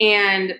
And 0.00 0.54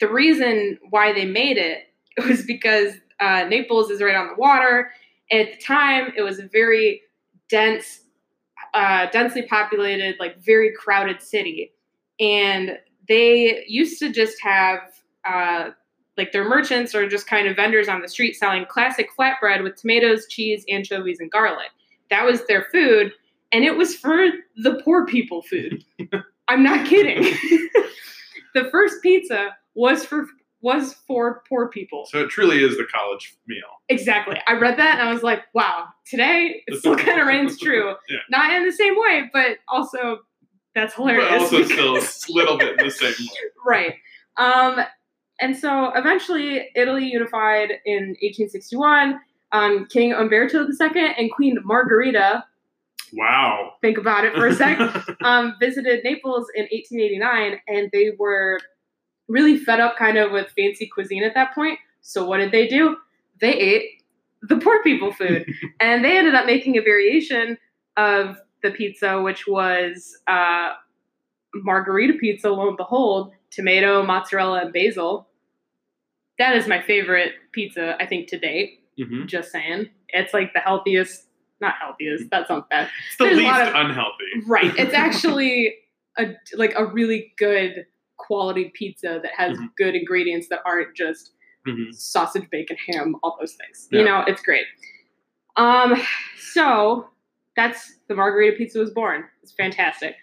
the 0.00 0.08
reason 0.08 0.78
why 0.90 1.12
they 1.12 1.24
made 1.24 1.58
it 1.58 1.84
was 2.28 2.44
because 2.44 2.94
uh, 3.20 3.44
Naples 3.44 3.90
is 3.90 4.00
right 4.00 4.14
on 4.14 4.28
the 4.28 4.34
water. 4.36 4.90
And 5.30 5.48
at 5.48 5.58
the 5.58 5.64
time, 5.64 6.12
it 6.16 6.22
was 6.22 6.38
a 6.38 6.48
very 6.48 7.02
dense, 7.48 8.00
uh, 8.74 9.06
densely 9.10 9.42
populated, 9.42 10.16
like 10.18 10.38
very 10.42 10.72
crowded 10.72 11.20
city. 11.20 11.72
and 12.20 12.78
they 13.08 13.64
used 13.66 13.98
to 14.00 14.12
just 14.12 14.40
have 14.42 14.80
uh, 15.24 15.70
like 16.16 16.32
their 16.32 16.44
merchants 16.44 16.94
or 16.94 17.08
just 17.08 17.26
kind 17.26 17.48
of 17.48 17.56
vendors 17.56 17.88
on 17.88 18.02
the 18.02 18.08
street 18.08 18.34
selling 18.34 18.66
classic 18.66 19.08
flatbread 19.18 19.62
with 19.62 19.76
tomatoes, 19.76 20.26
cheese, 20.28 20.64
anchovies, 20.68 21.18
and 21.20 21.30
garlic. 21.30 21.70
That 22.10 22.24
was 22.24 22.44
their 22.46 22.66
food, 22.72 23.12
and 23.52 23.64
it 23.64 23.76
was 23.76 23.94
for 23.94 24.26
the 24.56 24.80
poor 24.84 25.06
people 25.06 25.42
food. 25.42 25.84
I'm 26.48 26.62
not 26.62 26.86
kidding. 26.86 27.34
the 28.62 28.70
first 28.70 29.02
pizza 29.02 29.56
was 29.74 30.04
for 30.04 30.26
was 30.60 30.94
for 31.06 31.42
poor 31.48 31.68
people. 31.68 32.04
So 32.10 32.22
it 32.22 32.30
truly 32.30 32.64
is 32.64 32.76
the 32.76 32.86
college 32.92 33.36
meal. 33.46 33.66
Exactly. 33.88 34.40
I 34.46 34.54
read 34.54 34.76
that 34.78 34.98
and 34.98 35.08
I 35.08 35.12
was 35.12 35.22
like, 35.22 35.42
wow, 35.54 35.86
today 36.04 36.62
it 36.66 36.80
still 36.80 36.96
kind 36.96 37.20
of 37.20 37.28
rings 37.28 37.58
true. 37.60 37.94
Yeah. 38.08 38.18
Not 38.28 38.52
in 38.52 38.66
the 38.66 38.72
same 38.72 38.94
way, 38.96 39.30
but 39.32 39.58
also 39.68 40.20
that's 40.74 40.94
hilarious. 40.94 41.28
But 41.30 41.40
also 41.40 41.62
still 41.64 41.96
a 41.96 42.02
little 42.30 42.58
bit 42.58 42.78
in 42.78 42.86
the 42.86 42.90
same 42.90 43.10
way. 43.10 43.50
right. 43.66 43.94
Um, 44.36 44.84
and 45.40 45.56
so 45.56 45.92
eventually 45.94 46.68
Italy 46.74 47.06
unified 47.06 47.70
in 47.86 48.16
1861. 48.20 49.20
Um, 49.52 49.86
King 49.86 50.12
Umberto 50.12 50.66
II 50.66 51.14
and 51.16 51.30
Queen 51.32 51.56
Margherita, 51.64 52.44
Wow. 53.12 53.74
think 53.80 53.98
about 53.98 54.24
it 54.24 54.34
for 54.34 54.46
a 54.46 54.54
sec, 54.54 54.78
um, 55.22 55.54
visited 55.60 56.04
Naples 56.04 56.46
in 56.54 56.62
1889, 56.64 57.60
and 57.68 57.90
they 57.92 58.12
were 58.18 58.58
really 59.28 59.56
fed 59.58 59.80
up 59.80 59.96
kind 59.96 60.16
of 60.18 60.32
with 60.32 60.50
fancy 60.56 60.86
cuisine 60.86 61.22
at 61.24 61.34
that 61.34 61.54
point. 61.54 61.78
So 62.00 62.26
what 62.26 62.38
did 62.38 62.52
they 62.52 62.66
do? 62.66 62.96
They 63.40 63.52
ate 63.52 64.02
the 64.42 64.56
poor 64.56 64.82
people 64.82 65.12
food, 65.12 65.46
and 65.80 66.04
they 66.04 66.16
ended 66.18 66.34
up 66.34 66.46
making 66.46 66.76
a 66.78 66.82
variation 66.82 67.58
of 67.96 68.36
the 68.62 68.70
pizza, 68.70 69.20
which 69.20 69.46
was 69.46 70.16
uh, 70.26 70.70
margarita 71.54 72.14
pizza. 72.14 72.50
Lo 72.50 72.68
and 72.68 72.76
behold, 72.76 73.32
tomato, 73.50 74.02
mozzarella, 74.04 74.62
and 74.62 74.72
basil. 74.72 75.28
That 76.38 76.56
is 76.56 76.66
my 76.68 76.80
favorite 76.80 77.32
pizza, 77.52 77.96
I 78.00 78.06
think, 78.06 78.28
to 78.28 78.38
date. 78.38 78.80
Mhm. 78.98 79.26
Just 79.26 79.50
saying, 79.52 79.90
it's 80.08 80.32
like 80.34 80.52
the 80.54 80.60
healthiest. 80.60 81.27
Not 81.60 81.74
healthiest. 81.80 82.30
That 82.30 82.46
sounds 82.48 82.64
bad. 82.70 82.88
It's 83.08 83.16
the 83.18 83.24
There's 83.24 83.38
least 83.38 83.60
of- 83.60 83.74
unhealthy. 83.74 84.24
Right. 84.46 84.72
It's 84.78 84.94
actually 85.06 85.76
a 86.18 86.34
like 86.54 86.74
a 86.76 86.86
really 86.86 87.32
good 87.36 87.86
quality 88.16 88.70
pizza 88.74 89.20
that 89.22 89.32
has 89.36 89.56
Mhm. 89.58 89.68
good 89.76 89.94
ingredients 89.94 90.48
that 90.48 90.60
aren't 90.64 90.96
just 90.96 91.32
Mhm. 91.66 91.94
sausage, 91.94 92.48
bacon, 92.50 92.76
ham, 92.88 93.16
all 93.22 93.36
those 93.40 93.54
things. 93.54 93.88
You 93.92 94.04
know, 94.04 94.22
it's 94.26 94.42
great. 94.42 94.66
Um, 95.56 96.00
so 96.36 97.10
that's 97.56 97.98
the 98.08 98.14
margarita 98.14 98.56
pizza 98.56 98.78
was 98.78 98.90
born. 98.90 99.24
It's 99.42 99.52
fantastic. 99.52 100.14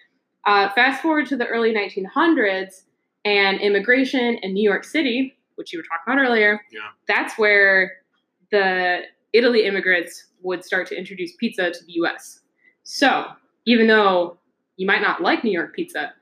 Uh, 0.46 0.70
fast 0.70 1.02
forward 1.02 1.26
to 1.28 1.36
the 1.36 1.48
early 1.48 1.74
1900s 1.74 2.86
and 3.26 3.60
immigration 3.60 4.36
in 4.38 4.54
New 4.54 4.64
York 4.64 4.84
City, 4.84 5.38
which 5.56 5.74
you 5.74 5.80
were 5.80 5.84
talking 5.84 6.14
about 6.14 6.22
earlier. 6.26 6.62
Yeah. 6.72 6.82
That's 7.08 7.38
where 7.38 7.94
the 8.52 9.02
Italy 9.36 9.66
immigrants 9.66 10.28
would 10.42 10.64
start 10.64 10.88
to 10.88 10.98
introduce 10.98 11.34
pizza 11.38 11.72
to 11.72 11.86
the 11.86 11.94
U.S. 11.94 12.42
So 12.84 13.26
even 13.66 13.88
though 13.88 14.38
you 14.78 14.88
might 14.88 15.02
not 15.02 15.22
like 15.22 15.44
New 15.44 15.52
York 15.52 15.76
pizza, 15.76 16.14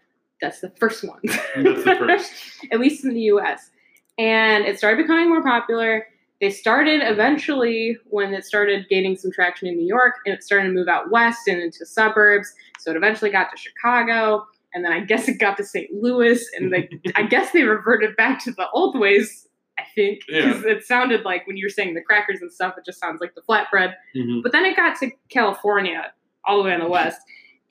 that's 0.42 0.60
the 0.60 0.72
first 0.80 1.04
one. 1.04 1.20
That's 1.24 1.84
the 1.84 1.96
first. 1.98 2.32
At 2.72 2.80
least 2.80 3.06
in 3.06 3.14
the 3.14 3.22
US. 3.22 3.70
And 4.18 4.66
it 4.66 4.78
started 4.78 5.02
becoming 5.02 5.30
more 5.30 5.42
popular. 5.42 6.06
They 6.42 6.50
started 6.50 7.02
eventually 7.02 7.98
when 8.10 8.34
it 8.34 8.44
started 8.46 8.88
gaining 8.90 9.16
some 9.16 9.32
traction 9.32 9.68
in 9.68 9.78
New 9.78 9.88
York 9.88 10.16
and 10.26 10.36
it 10.36 10.44
started 10.44 10.68
to 10.68 10.74
move 10.74 10.90
out 10.90 11.10
west 11.10 11.48
and 11.48 11.62
into 11.62 11.86
suburbs. 11.86 12.54
So 12.80 12.92
it 12.92 12.98
eventually 12.98 13.32
got 13.32 13.50
to 13.52 13.58
Chicago. 13.58 14.46
And 14.74 14.84
then 14.84 14.92
I 14.92 15.00
guess 15.00 15.30
it 15.30 15.40
got 15.40 15.56
to 15.58 15.64
St. 15.64 15.90
Louis. 15.94 16.46
And 16.58 16.74
they, 16.74 16.90
I 17.16 17.24
guess 17.30 17.52
they 17.52 17.64
reverted 17.64 18.18
back 18.18 18.44
to 18.44 18.52
the 18.52 18.68
old 18.72 19.00
ways, 19.00 19.48
I 19.80 19.84
think. 19.96 20.22
Because 20.28 20.64
it 20.66 20.86
sounded 20.86 21.24
like 21.26 21.48
when 21.48 21.58
you 21.58 21.66
were 21.66 21.70
saying 21.70 21.94
the 21.96 22.02
crackers 22.02 22.42
and 22.42 22.52
stuff, 22.52 22.76
it 22.78 22.86
just 22.86 23.00
sounds 23.00 23.20
like 23.22 23.34
the 23.36 23.42
flatbread. 23.42 23.94
Mhm. 24.16 24.44
But 24.44 24.52
then 24.52 24.66
it 24.66 24.76
got 24.76 25.00
to 25.00 25.10
California, 25.30 26.14
all 26.46 26.58
the 26.58 26.64
way 26.64 26.74
in 26.74 26.80
the 26.80 26.88
west. 26.88 27.20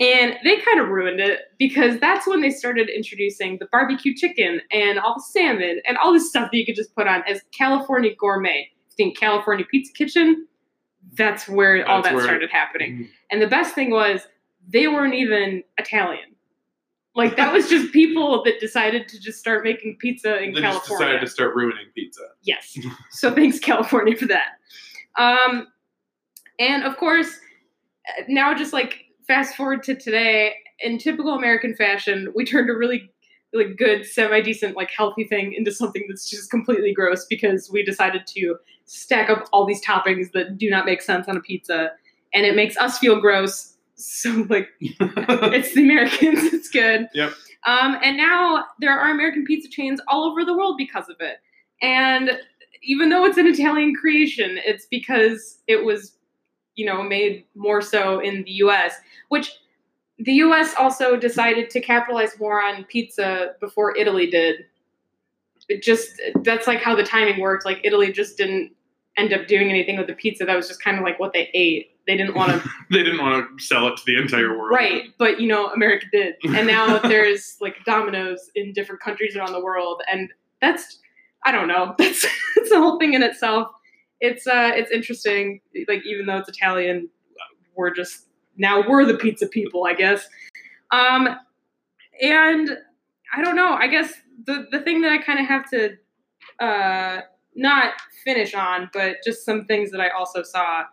And 0.00 0.36
they 0.42 0.56
kind 0.56 0.80
of 0.80 0.88
ruined 0.88 1.20
it 1.20 1.40
because 1.58 1.98
that's 2.00 2.26
when 2.26 2.40
they 2.40 2.50
started 2.50 2.88
introducing 2.88 3.58
the 3.58 3.66
barbecue 3.70 4.14
chicken 4.16 4.60
and 4.72 4.98
all 4.98 5.14
the 5.14 5.22
salmon 5.22 5.80
and 5.86 5.96
all 5.98 6.12
this 6.12 6.28
stuff 6.28 6.50
that 6.50 6.56
you 6.58 6.66
could 6.66 6.74
just 6.74 6.94
put 6.96 7.06
on 7.06 7.22
as 7.28 7.42
California 7.56 8.12
gourmet. 8.18 8.68
You 8.90 8.94
think 8.96 9.16
California 9.18 9.64
Pizza 9.70 9.92
Kitchen, 9.92 10.48
that's 11.12 11.48
where 11.48 11.86
all 11.88 12.02
that 12.02 12.14
where- 12.14 12.24
started 12.24 12.50
happening. 12.50 12.98
Mhm. 13.04 13.08
And 13.30 13.42
the 13.42 13.46
best 13.46 13.74
thing 13.74 13.90
was 13.90 14.26
they 14.68 14.88
weren't 14.88 15.14
even 15.14 15.62
Italian. 15.78 16.31
Like 17.14 17.36
that 17.36 17.52
was 17.52 17.68
just 17.68 17.92
people 17.92 18.42
that 18.44 18.58
decided 18.58 19.06
to 19.08 19.20
just 19.20 19.38
start 19.38 19.64
making 19.64 19.96
pizza 19.98 20.38
in 20.42 20.54
They 20.54 20.60
just 20.60 20.86
California. 20.86 21.06
decided 21.06 21.20
to 21.20 21.30
start 21.30 21.54
ruining 21.54 21.86
pizza. 21.94 22.22
Yes. 22.42 22.76
So 23.10 23.34
thanks, 23.34 23.58
California, 23.58 24.16
for 24.16 24.26
that. 24.26 24.52
Um, 25.18 25.66
and 26.58 26.84
of 26.84 26.96
course, 26.96 27.28
now 28.28 28.54
just 28.54 28.72
like 28.72 29.04
fast 29.26 29.56
forward 29.56 29.82
to 29.84 29.94
today, 29.94 30.54
in 30.80 30.98
typical 30.98 31.34
American 31.34 31.74
fashion, 31.74 32.32
we 32.34 32.44
turned 32.44 32.70
a 32.70 32.74
really, 32.74 33.10
like 33.52 33.76
good, 33.76 34.06
semi 34.06 34.40
decent, 34.40 34.76
like 34.76 34.90
healthy 34.96 35.24
thing 35.24 35.52
into 35.52 35.70
something 35.70 36.04
that's 36.08 36.28
just 36.30 36.50
completely 36.50 36.94
gross 36.94 37.26
because 37.26 37.70
we 37.70 37.84
decided 37.84 38.26
to 38.28 38.56
stack 38.86 39.28
up 39.28 39.44
all 39.52 39.66
these 39.66 39.84
toppings 39.84 40.32
that 40.32 40.56
do 40.56 40.70
not 40.70 40.86
make 40.86 41.02
sense 41.02 41.28
on 41.28 41.36
a 41.36 41.40
pizza, 41.40 41.90
and 42.32 42.46
it 42.46 42.56
makes 42.56 42.76
us 42.78 42.98
feel 42.98 43.20
gross. 43.20 43.71
So 43.94 44.46
like 44.48 44.68
it's 44.80 45.74
the 45.74 45.82
Americans. 45.82 46.52
It's 46.52 46.68
good. 46.68 47.08
Yep. 47.14 47.34
Um, 47.66 47.96
and 48.02 48.16
now 48.16 48.64
there 48.80 48.98
are 48.98 49.10
American 49.10 49.44
pizza 49.44 49.68
chains 49.68 50.00
all 50.08 50.24
over 50.24 50.44
the 50.44 50.56
world 50.56 50.76
because 50.76 51.08
of 51.08 51.16
it. 51.20 51.36
And 51.80 52.32
even 52.82 53.08
though 53.08 53.24
it's 53.24 53.38
an 53.38 53.46
Italian 53.46 53.94
creation, 53.94 54.58
it's 54.64 54.86
because 54.86 55.58
it 55.68 55.84
was, 55.84 56.16
you 56.74 56.84
know, 56.84 57.02
made 57.02 57.44
more 57.54 57.80
so 57.80 58.18
in 58.20 58.42
the 58.44 58.50
U.S. 58.52 58.94
Which 59.28 59.52
the 60.18 60.32
U.S. 60.34 60.74
also 60.78 61.16
decided 61.16 61.70
to 61.70 61.80
capitalize 61.80 62.38
more 62.38 62.62
on 62.62 62.84
pizza 62.84 63.54
before 63.60 63.96
Italy 63.96 64.28
did. 64.28 64.66
It 65.68 65.82
just 65.82 66.20
that's 66.42 66.66
like 66.66 66.80
how 66.80 66.96
the 66.96 67.04
timing 67.04 67.40
worked. 67.40 67.64
Like 67.64 67.80
Italy 67.84 68.12
just 68.12 68.36
didn't 68.36 68.72
end 69.16 69.32
up 69.32 69.46
doing 69.46 69.70
anything 69.70 69.96
with 69.96 70.06
the 70.08 70.14
pizza. 70.14 70.44
That 70.44 70.56
was 70.56 70.68
just 70.68 70.82
kind 70.82 70.98
of 70.98 71.04
like 71.04 71.20
what 71.20 71.32
they 71.32 71.50
ate. 71.54 71.91
They 72.06 72.16
didn't 72.16 72.34
want 72.34 72.52
to 72.52 72.68
they 72.90 73.02
didn't 73.02 73.20
want 73.20 73.58
to 73.58 73.64
sell 73.64 73.86
it 73.88 73.96
to 73.96 74.02
the 74.06 74.20
entire 74.20 74.58
world. 74.58 74.72
Right, 74.72 75.04
but 75.18 75.40
you 75.40 75.48
know, 75.48 75.68
America 75.68 76.06
did, 76.12 76.34
and 76.44 76.66
now 76.66 76.98
there's 76.98 77.56
like 77.60 77.76
Domino's 77.84 78.50
in 78.54 78.72
different 78.72 79.00
countries 79.00 79.36
around 79.36 79.52
the 79.52 79.62
world, 79.62 80.02
and 80.10 80.30
that's 80.60 80.98
I 81.44 81.52
don't 81.52 81.68
know, 81.68 81.94
that's 81.98 82.26
it's 82.56 82.70
a 82.70 82.78
whole 82.78 82.98
thing 82.98 83.14
in 83.14 83.22
itself. 83.22 83.68
It's 84.20 84.46
uh, 84.46 84.72
it's 84.74 84.90
interesting. 84.90 85.60
Like 85.88 86.04
even 86.06 86.26
though 86.26 86.38
it's 86.38 86.48
Italian, 86.48 87.08
we're 87.74 87.94
just 87.94 88.26
now 88.56 88.86
we're 88.88 89.04
the 89.04 89.14
pizza 89.14 89.46
people, 89.46 89.84
I 89.84 89.94
guess. 89.94 90.26
Um, 90.90 91.36
and 92.20 92.76
I 93.34 93.42
don't 93.42 93.56
know. 93.56 93.72
I 93.72 93.88
guess 93.88 94.12
the 94.46 94.66
the 94.70 94.80
thing 94.80 95.00
that 95.02 95.12
I 95.12 95.18
kind 95.18 95.38
of 95.38 95.46
have 95.46 95.70
to 95.70 95.96
uh 96.60 97.22
not 97.54 97.94
finish 98.24 98.54
on, 98.54 98.90
but 98.92 99.16
just 99.24 99.44
some 99.44 99.64
things 99.66 99.90
that 99.90 100.00
I 100.00 100.08
also 100.10 100.42
saw 100.42 100.84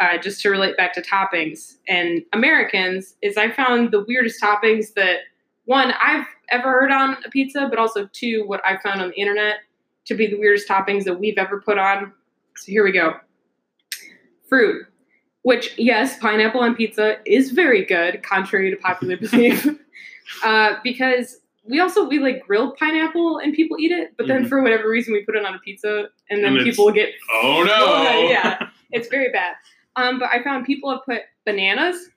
uh, 0.00 0.18
just 0.18 0.40
to 0.42 0.50
relate 0.50 0.76
back 0.76 0.92
to 0.94 1.02
toppings 1.02 1.76
and 1.88 2.22
Americans, 2.32 3.16
is 3.22 3.36
I 3.36 3.50
found 3.50 3.90
the 3.90 4.04
weirdest 4.04 4.40
toppings 4.42 4.94
that 4.94 5.18
one 5.64 5.92
I've 6.00 6.26
ever 6.50 6.70
heard 6.70 6.90
on 6.92 7.16
a 7.24 7.30
pizza, 7.30 7.66
but 7.68 7.78
also 7.78 8.08
two 8.12 8.44
what 8.46 8.60
I 8.64 8.76
found 8.78 9.00
on 9.02 9.08
the 9.08 9.20
internet 9.20 9.56
to 10.06 10.14
be 10.14 10.26
the 10.26 10.38
weirdest 10.38 10.68
toppings 10.68 11.04
that 11.04 11.18
we've 11.20 11.36
ever 11.36 11.60
put 11.60 11.78
on. 11.78 12.12
So 12.56 12.72
here 12.72 12.84
we 12.84 12.92
go. 12.92 13.14
Fruit, 14.48 14.86
which 15.42 15.74
yes, 15.76 16.18
pineapple 16.18 16.60
on 16.62 16.74
pizza 16.74 17.16
is 17.26 17.50
very 17.50 17.84
good, 17.84 18.22
contrary 18.22 18.70
to 18.70 18.76
popular 18.76 19.16
belief, 19.20 19.66
uh, 20.42 20.74
because 20.82 21.40
we 21.68 21.80
also 21.80 22.08
we 22.08 22.18
like 22.18 22.46
grilled 22.46 22.78
pineapple 22.78 23.38
and 23.38 23.52
people 23.52 23.76
eat 23.78 23.92
it, 23.92 24.14
but 24.16 24.26
then 24.26 24.44
Mhm. 24.44 24.48
for 24.48 24.62
whatever 24.62 24.88
reason 24.88 25.12
we 25.12 25.22
put 25.22 25.36
it 25.36 25.44
on 25.44 25.54
a 25.54 25.58
pizza 25.58 26.08
and 26.30 26.42
then 26.42 26.56
And 26.56 26.64
people 26.64 26.90
get 26.90 27.10
Oh 27.42 27.62
no! 27.62 28.28
yeah, 28.30 28.70
it's 28.90 29.08
very 29.08 29.30
bad. 29.30 29.54
Um, 29.98 30.18
but 30.18 30.28
I 30.32 30.42
found 30.42 30.64
people 30.66 30.90
have 30.90 31.04
put 31.04 31.22
bananas, 31.44 32.08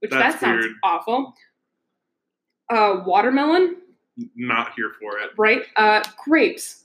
which 0.00 0.10
That's 0.10 0.34
that 0.34 0.40
sounds 0.40 0.64
weird. 0.64 0.76
awful. 0.82 1.34
Uh, 2.70 3.02
watermelon, 3.04 3.76
Not 4.36 4.72
here 4.76 4.92
for 5.00 5.18
it. 5.18 5.30
right? 5.36 5.62
Uh, 5.76 6.02
grapes, 6.24 6.84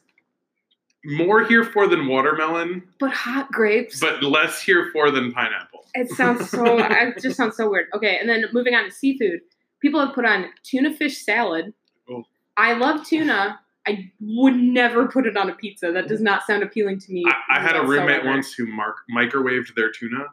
More 1.06 1.43
here 1.45 1.63
for 1.63 1.88
than 1.88 2.08
watermelon, 2.08 2.84
but 3.00 3.12
hot 3.12 3.52
grapes. 3.52 4.00
but 4.00 4.24
less 4.24 4.62
here 4.62 4.89
for 4.91 5.12
than 5.12 5.32
pineapple. 5.32 5.86
it 5.93 6.10
sounds 6.12 6.50
so. 6.50 6.80
it 6.80 7.17
just 7.21 7.38
sounds 7.38 7.56
so 7.56 7.69
weird. 7.69 7.88
Okay, 7.95 8.17
and 8.19 8.28
then 8.28 8.45
moving 8.52 8.74
on 8.74 8.86
to 8.86 8.91
seafood, 8.91 9.41
people 9.80 10.04
have 10.04 10.15
put 10.15 10.26
on 10.26 10.48
tuna 10.63 10.91
fish 10.95 11.19
salad. 11.24 11.71
Oh. 12.10 12.24
I 12.58 12.74
love 12.74 13.06
tuna. 13.06 13.60
I 13.88 14.12
would 14.19 14.56
never 14.56 15.08
put 15.08 15.28
it 15.28 15.38
on 15.38 15.50
a 15.50 15.56
pizza. 15.56 15.91
That 15.91 16.08
does 16.08 16.21
not 16.21 16.45
sound 16.45 16.63
appealing 16.63 17.00
to 17.02 17.12
me. 17.12 17.24
I, 17.28 17.58
I 17.58 17.60
had 17.60 17.76
a 17.76 17.82
roommate 17.82 18.08
whatsoever. 18.08 18.30
once 18.30 18.54
who 18.54 18.65
mark, 18.65 18.98
microwaved 19.15 19.76
their 19.76 19.91
tuna, 19.91 20.26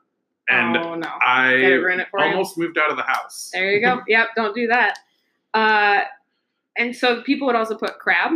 and 0.49 0.77
oh 0.77 0.95
no, 0.95 1.09
I 1.25 1.51
Did 1.51 1.73
it 1.73 1.77
ruin 1.77 2.01
it 2.01 2.09
for 2.11 2.21
you? 2.21 2.27
almost 2.33 2.59
moved 2.59 2.79
out 2.79 2.91
of 2.91 2.97
the 2.97 3.03
house. 3.03 3.51
There 3.53 3.73
you 3.73 3.81
go. 3.81 4.01
yep, 4.09 4.29
don't 4.35 4.55
do 4.55 4.67
that. 4.69 4.99
Uh, 5.55 6.01
and 6.77 6.97
so 6.97 7.23
people 7.23 7.47
would 7.47 7.57
also 7.57 7.77
put 7.77 7.99
crab. 7.99 8.33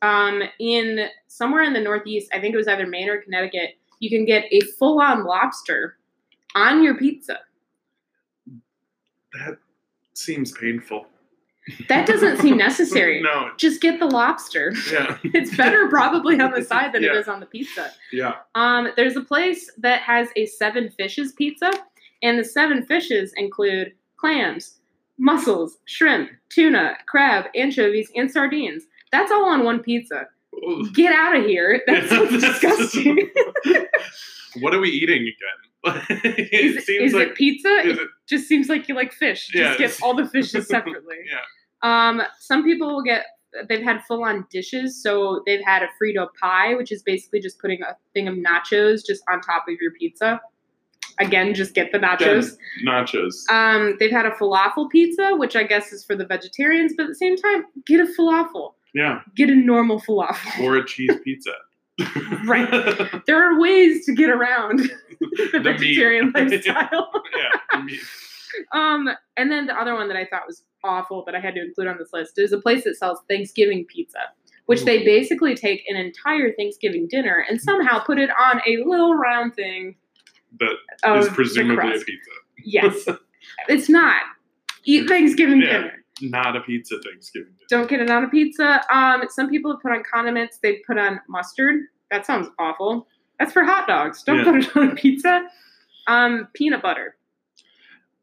Um, 0.00 0.42
in 0.60 1.08
somewhere 1.26 1.62
in 1.62 1.72
the 1.72 1.80
Northeast, 1.80 2.30
I 2.32 2.40
think 2.40 2.54
it 2.54 2.56
was 2.56 2.68
either 2.68 2.86
Maine 2.86 3.08
or 3.08 3.20
Connecticut, 3.20 3.76
you 4.00 4.10
can 4.10 4.24
get 4.24 4.44
a 4.52 4.60
full-on 4.78 5.24
lobster 5.24 5.96
on 6.54 6.82
your 6.82 6.96
pizza. 6.96 7.40
That 9.32 9.58
seems 10.14 10.52
painful. 10.52 11.06
That 11.88 12.06
doesn't 12.06 12.38
seem 12.38 12.56
necessary. 12.68 13.20
no. 13.22 13.50
Just 13.56 13.80
get 13.80 13.98
the 14.00 14.06
lobster. 14.06 14.72
Yeah. 14.92 15.18
It's 15.24 15.56
better 15.56 15.88
probably 15.88 16.40
on 16.40 16.52
the 16.52 16.62
side 16.62 16.92
than 16.92 17.02
it 17.04 17.12
Yeah. 17.12 17.18
is 17.20 17.28
on 17.28 17.40
the 17.40 17.46
pizza. 17.46 17.90
Yeah. 18.12 18.34
Um, 18.54 18.88
there's 18.96 19.16
a 19.16 19.22
place 19.22 19.70
that 19.78 20.00
has 20.02 20.28
a 20.36 20.46
seven 20.46 20.90
fishes 20.90 21.32
pizza, 21.32 21.70
and 22.22 22.38
the 22.38 22.44
seven 22.44 22.84
fishes 22.86 23.32
include 23.36 23.92
clams, 24.16 24.78
mussels, 25.18 25.78
shrimp, 25.84 26.30
tuna, 26.48 26.96
crab, 27.06 27.46
anchovies, 27.54 28.10
and 28.16 28.30
sardines. 28.30 28.84
That's 29.12 29.30
all 29.32 29.44
on 29.48 29.64
one 29.64 29.80
pizza. 29.80 30.26
Get 30.94 31.12
out 31.14 31.36
of 31.36 31.44
here. 31.44 31.80
That 31.86 32.08
sounds 32.08 32.30
disgusting. 32.42 33.30
what 34.60 34.74
are 34.74 34.80
we 34.80 34.88
eating 34.90 35.22
again? 35.22 36.04
it 36.10 36.52
is 36.52 36.84
seems 36.84 37.12
is 37.12 37.14
like 37.14 37.28
it 37.28 37.34
pizza? 37.36 37.68
is 37.68 37.98
It 37.98 38.02
it- 38.02 38.08
just 38.28 38.48
seems 38.48 38.68
like 38.68 38.88
you 38.88 38.94
like 38.94 39.12
fish. 39.12 39.50
Yeah. 39.54 39.76
Just 39.76 40.00
get 40.00 40.02
all 40.02 40.14
the 40.14 40.26
fishes 40.26 40.66
separately. 40.68 41.16
yeah. 41.30 41.38
Um, 41.82 42.22
some 42.40 42.64
people 42.64 42.88
will 42.94 43.02
get 43.02 43.24
they've 43.68 43.82
had 43.82 44.02
full 44.06 44.24
on 44.24 44.46
dishes, 44.50 45.02
so 45.02 45.42
they've 45.46 45.64
had 45.64 45.82
a 45.82 45.88
Frito 46.00 46.28
pie, 46.40 46.74
which 46.74 46.92
is 46.92 47.02
basically 47.02 47.40
just 47.40 47.58
putting 47.60 47.82
a 47.82 47.96
thing 48.14 48.28
of 48.28 48.34
nachos 48.34 49.00
just 49.06 49.22
on 49.30 49.40
top 49.40 49.64
of 49.68 49.76
your 49.80 49.92
pizza. 49.92 50.40
Again, 51.20 51.52
just 51.54 51.74
get 51.74 51.90
the 51.90 51.98
nachos. 51.98 52.56
nachos. 52.86 53.48
Um, 53.50 53.96
they've 53.98 54.10
had 54.10 54.26
a 54.26 54.30
falafel 54.32 54.88
pizza, 54.90 55.30
which 55.34 55.56
I 55.56 55.64
guess 55.64 55.92
is 55.92 56.04
for 56.04 56.14
the 56.14 56.24
vegetarians, 56.26 56.92
but 56.96 57.04
at 57.04 57.08
the 57.08 57.14
same 57.16 57.36
time, 57.36 57.64
get 57.86 58.00
a 58.00 58.04
falafel. 58.18 58.74
yeah. 58.94 59.20
Get 59.34 59.50
a 59.50 59.54
normal 59.56 60.00
falafel. 60.00 60.60
Or 60.62 60.76
a 60.76 60.86
cheese 60.86 61.10
pizza. 61.24 61.52
Right. 62.44 62.68
There 63.26 63.42
are 63.42 63.58
ways 63.58 64.06
to 64.06 64.14
get 64.14 64.30
around 64.30 64.78
the, 65.20 65.48
The 65.52 65.58
meat. 65.58 65.78
vegetarian 65.78 66.32
lifestyle. 66.34 67.10
yeah. 67.36 67.80
meat. 67.82 68.00
Um, 68.72 69.08
and 69.36 69.50
then 69.50 69.66
the 69.66 69.74
other 69.74 69.94
one 69.94 70.08
that 70.08 70.16
I 70.16 70.24
thought 70.26 70.42
was 70.46 70.64
awful 70.84 71.24
that 71.26 71.34
I 71.34 71.40
had 71.40 71.54
to 71.54 71.62
include 71.62 71.88
on 71.88 71.98
this 71.98 72.10
list 72.12 72.38
is 72.38 72.52
a 72.52 72.60
place 72.60 72.84
that 72.84 72.96
sells 72.96 73.18
Thanksgiving 73.28 73.84
pizza, 73.86 74.18
which 74.66 74.84
they 74.84 75.04
basically 75.04 75.54
take 75.54 75.82
an 75.88 75.96
entire 75.96 76.52
Thanksgiving 76.52 77.08
dinner 77.08 77.44
and 77.48 77.60
somehow 77.60 77.98
put 78.00 78.18
it 78.18 78.30
on 78.40 78.60
a 78.66 78.78
little 78.84 79.14
round 79.14 79.54
thing 79.54 79.96
That 80.60 80.76
is 81.18 81.28
presumably 81.28 81.90
a 81.90 81.98
pizza. 82.00 82.30
Yes, 82.64 83.08
it's 83.68 83.88
not. 83.88 84.22
Eat 84.84 85.08
Thanksgiving 85.08 85.60
Yeah. 85.62 85.72
dinner. 85.72 85.92
Not 86.20 86.56
a 86.56 86.60
pizza 86.60 86.96
Thanksgiving. 87.04 87.52
dinner. 87.52 87.66
Don't 87.68 87.88
get 87.88 88.00
it 88.00 88.10
on 88.10 88.24
a 88.24 88.28
pizza. 88.28 88.80
Um, 88.92 89.22
some 89.28 89.48
people 89.50 89.70
have 89.72 89.80
put 89.80 89.92
on 89.92 90.02
condiments. 90.10 90.58
They 90.58 90.80
put 90.86 90.98
on 90.98 91.20
mustard. 91.28 91.82
That 92.10 92.24
sounds 92.26 92.48
awful. 92.58 93.06
That's 93.38 93.52
for 93.52 93.62
hot 93.64 93.86
dogs. 93.86 94.22
Don't 94.24 94.38
Yeah. 94.38 94.44
put 94.44 94.56
it 94.56 94.76
on 94.76 94.90
a 94.90 94.94
pizza. 94.96 95.46
Um, 96.08 96.48
peanut 96.54 96.82
butter. 96.82 97.16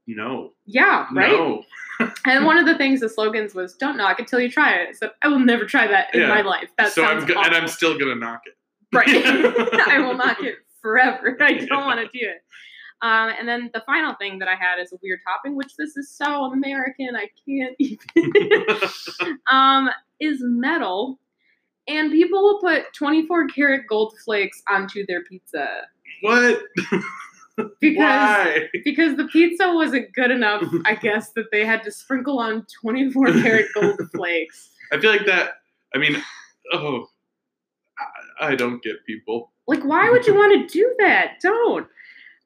No. 0.07 0.53
Yeah, 0.65 1.07
right. 1.13 1.31
No. 1.31 1.63
And 2.25 2.45
one 2.45 2.57
of 2.57 2.65
the 2.65 2.77
things, 2.77 2.99
the 2.99 3.07
slogans 3.09 3.55
was 3.55 3.73
"Don't 3.75 3.95
knock 3.95 4.19
it 4.19 4.27
till 4.27 4.39
you 4.41 4.51
try 4.51 4.73
it." 4.75 4.97
So 4.97 5.09
I 5.23 5.29
will 5.29 5.39
never 5.39 5.63
try 5.65 5.87
that 5.87 6.13
in 6.13 6.21
Yeah. 6.21 6.27
my 6.27 6.41
life. 6.41 6.69
That 6.77 6.91
so 6.91 7.03
sounds 7.03 7.23
I'm 7.23 7.29
go- 7.29 7.41
and 7.41 7.55
I'm 7.55 7.67
still 7.69 7.97
gonna 7.97 8.15
knock 8.15 8.41
it. 8.45 8.55
right. 8.93 9.07
I 9.87 9.99
will 9.99 10.13
knock 10.15 10.43
it 10.43 10.55
forever. 10.81 11.37
I 11.39 11.53
don't 11.53 11.85
want 11.85 11.99
to 12.01 12.05
do 12.07 12.25
it. 12.27 12.41
Um, 13.01 13.31
and 13.39 13.47
then 13.47 13.69
the 13.73 13.81
final 13.85 14.13
thing 14.15 14.39
that 14.39 14.47
I 14.49 14.55
had 14.55 14.79
is 14.81 14.91
a 14.91 14.97
weird 15.01 15.19
topping, 15.25 15.55
which 15.55 15.75
this 15.77 15.95
is 15.95 16.09
so 16.11 16.45
American, 16.51 17.15
I 17.15 17.29
can't 17.47 17.75
even. 17.79 19.39
um, 19.51 19.89
is 20.19 20.39
metal, 20.41 21.19
and 21.87 22.11
people 22.11 22.41
will 22.41 22.59
put 22.59 22.93
24 22.93 23.47
karat 23.47 23.81
gold 23.87 24.15
flakes 24.23 24.61
onto 24.69 25.05
their 25.05 25.23
pizza 25.23 25.67
what? 26.21 26.61
because 27.81 28.61
because 28.83 29.15
the 29.17 29.25
pizza 29.25 29.73
wasn't 29.73 30.13
good 30.13 30.31
enough. 30.31 30.63
I 30.85 30.95
guess 31.01 31.31
that 31.35 31.45
they 31.51 31.65
had 31.65 31.83
to 31.83 31.91
sprinkle 31.91 32.39
on 32.39 32.65
24 32.81 33.33
karat 33.41 33.67
gold 33.73 33.99
flakes. 34.13 34.69
I 34.91 34.99
feel 34.99 35.11
like 35.11 35.25
that. 35.25 35.53
I 35.93 35.97
mean, 35.97 36.21
oh, 36.73 37.07
I, 38.39 38.47
I 38.49 38.55
don't 38.55 38.83
get 38.83 39.05
people. 39.05 39.51
Like, 39.67 39.83
why 39.83 40.09
would 40.09 40.27
you 40.27 40.35
want 40.35 40.69
to 40.69 40.73
do 40.73 40.93
that? 40.99 41.35
Don't. 41.41 41.87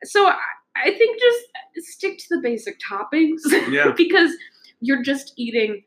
So 0.04 0.28
I, 0.28 0.38
I 0.76 0.91
think 0.91 1.19
just 1.19 1.89
stick 1.89 2.17
to 2.19 2.26
the 2.30 2.41
basic 2.41 2.78
toppings 2.80 3.39
Yeah. 3.69 3.91
because 3.98 4.32
you're 4.80 5.04
just 5.04 5.34
eating 5.36 5.84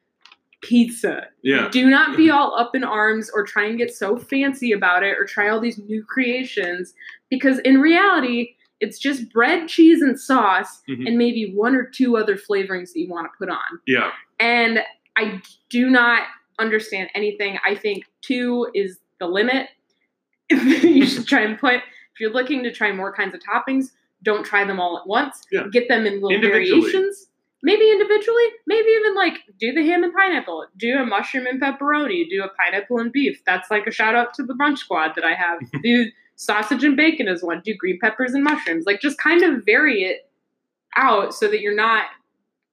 pizza. 0.62 1.26
Yeah. 1.42 1.68
Do 1.70 1.88
not 1.88 2.16
be 2.16 2.30
all 2.30 2.54
up 2.58 2.74
in 2.74 2.85
arms 2.85 3.30
or 3.35 3.44
try 3.44 3.66
and 3.66 3.78
get 3.78 3.94
so 3.94 4.16
fancy 4.16 4.72
about 4.72 5.02
it 5.02 5.16
or 5.18 5.24
try 5.24 5.48
all 5.48 5.61
these 5.61 5.78
new 5.78 6.04
creations 6.04 6.92
because 7.30 7.58
in 7.61 7.80
reality, 7.80 8.54
it's 8.83 8.99
just 8.99 9.33
bread, 9.33 9.68
cheese, 9.68 10.03
and 10.03 10.18
sauce, 10.21 10.83
Mhm. 10.88 11.07
and 11.09 11.16
maybe 11.16 11.53
one 11.55 11.75
or 11.75 11.85
two 11.85 12.16
other 12.18 12.37
flavorings 12.37 12.92
that 12.92 13.01
you 13.01 13.09
want 13.09 13.27
to 13.33 13.38
put 13.38 13.49
on. 13.49 13.81
Yeah. 13.87 14.11
And 14.40 14.83
I 15.16 15.40
do 15.71 15.88
not 15.88 16.25
understand 16.59 17.09
anything. 17.14 17.59
I 17.64 17.75
think 17.75 18.05
two 18.21 18.68
is 18.75 18.99
the 19.21 19.27
limit. 19.27 19.68
you 20.51 21.07
should 21.07 21.27
try 21.27 21.40
and 21.40 21.59
put, 21.59 21.77
if 21.77 22.21
you're 22.21 22.33
looking 22.33 22.62
to 22.64 22.73
try 22.73 22.92
more 22.92 23.12
kinds 23.12 23.35
of 23.35 23.40
toppings, 23.40 23.87
don't 24.23 24.45
try 24.45 24.64
them 24.64 24.79
all 24.81 24.99
at 24.99 25.07
once. 25.07 25.42
Yeah. 25.51 25.64
Get 25.73 25.88
them 25.88 26.07
in 26.07 26.21
little 26.21 26.40
variations. 26.40 27.29
Maybe 27.64 27.88
individually, 27.90 28.45
maybe 28.66 28.88
even 28.88 29.14
like 29.14 29.35
do 29.61 29.73
the 29.73 29.85
ham 29.87 30.03
and 30.03 30.12
pineapple, 30.12 30.66
do 30.77 30.99
a 30.99 31.07
mushroom 31.07 31.47
and 31.47 31.61
pepperoni, 31.62 32.29
do 32.29 32.42
a 32.42 32.49
pineapple 32.49 32.99
and 32.99 33.12
beef. 33.12 33.40
That's 33.47 33.71
like 33.71 33.87
a 33.87 33.92
shout 33.92 34.16
out 34.16 34.35
to 34.35 34.42
the 34.42 34.55
brunch 34.55 34.79
squad 34.79 35.12
that 35.14 35.25
I 35.25 35.35
have. 35.35 35.61
do 35.83 36.07
sausage 36.42 36.85
and 36.85 36.96
bacon 36.96 37.28
as 37.28 37.42
one, 37.42 37.61
do 37.64 37.74
green 37.74 37.98
peppers 38.00 38.35
and 38.35 38.42
mushrooms. 38.42 38.85
Like 38.87 39.00
just 39.00 39.18
kind 39.18 39.42
of 39.42 39.64
vary 39.64 40.02
it 40.02 40.28
out 40.96 41.35
so 41.35 41.48
that 41.48 41.61
you're 41.61 41.74
not 41.74 42.07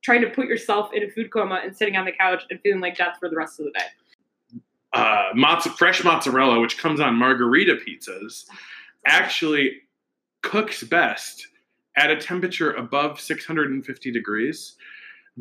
trying 0.01 0.21
to 0.21 0.29
put 0.29 0.47
yourself 0.47 0.91
in 0.93 1.03
a 1.03 1.09
food 1.09 1.31
coma 1.31 1.61
and 1.63 1.75
sitting 1.75 1.95
on 1.95 2.05
the 2.05 2.11
couch 2.11 2.43
and 2.49 2.59
feeling 2.61 2.81
like 2.81 2.97
death 2.97 3.17
for 3.19 3.29
the 3.29 3.35
rest 3.35 3.59
of 3.59 3.65
the 3.65 3.71
day. 3.71 4.61
Uh, 4.93 5.33
mozza- 5.35 5.75
fresh 5.77 6.03
mozzarella, 6.03 6.59
which 6.59 6.77
comes 6.77 6.99
on 6.99 7.15
margarita 7.15 7.75
pizzas, 7.75 8.45
actually 9.05 9.81
cooks 10.41 10.83
best 10.83 11.47
at 11.95 12.09
a 12.09 12.15
temperature 12.15 12.71
above 12.71 13.19
650 13.19 14.11
degrees. 14.11 14.75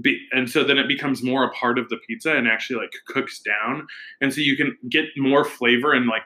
Be, 0.00 0.26
and 0.32 0.48
so 0.48 0.64
then 0.64 0.78
it 0.78 0.86
becomes 0.86 1.22
more 1.22 1.44
a 1.44 1.50
part 1.50 1.78
of 1.78 1.88
the 1.88 1.96
pizza 2.06 2.36
and 2.36 2.46
actually 2.46 2.80
like 2.80 2.92
cooks 3.06 3.40
down. 3.40 3.86
And 4.20 4.32
so 4.32 4.40
you 4.40 4.56
can 4.56 4.76
get 4.88 5.06
more 5.16 5.44
flavor 5.44 5.92
and 5.92 6.06
like 6.06 6.22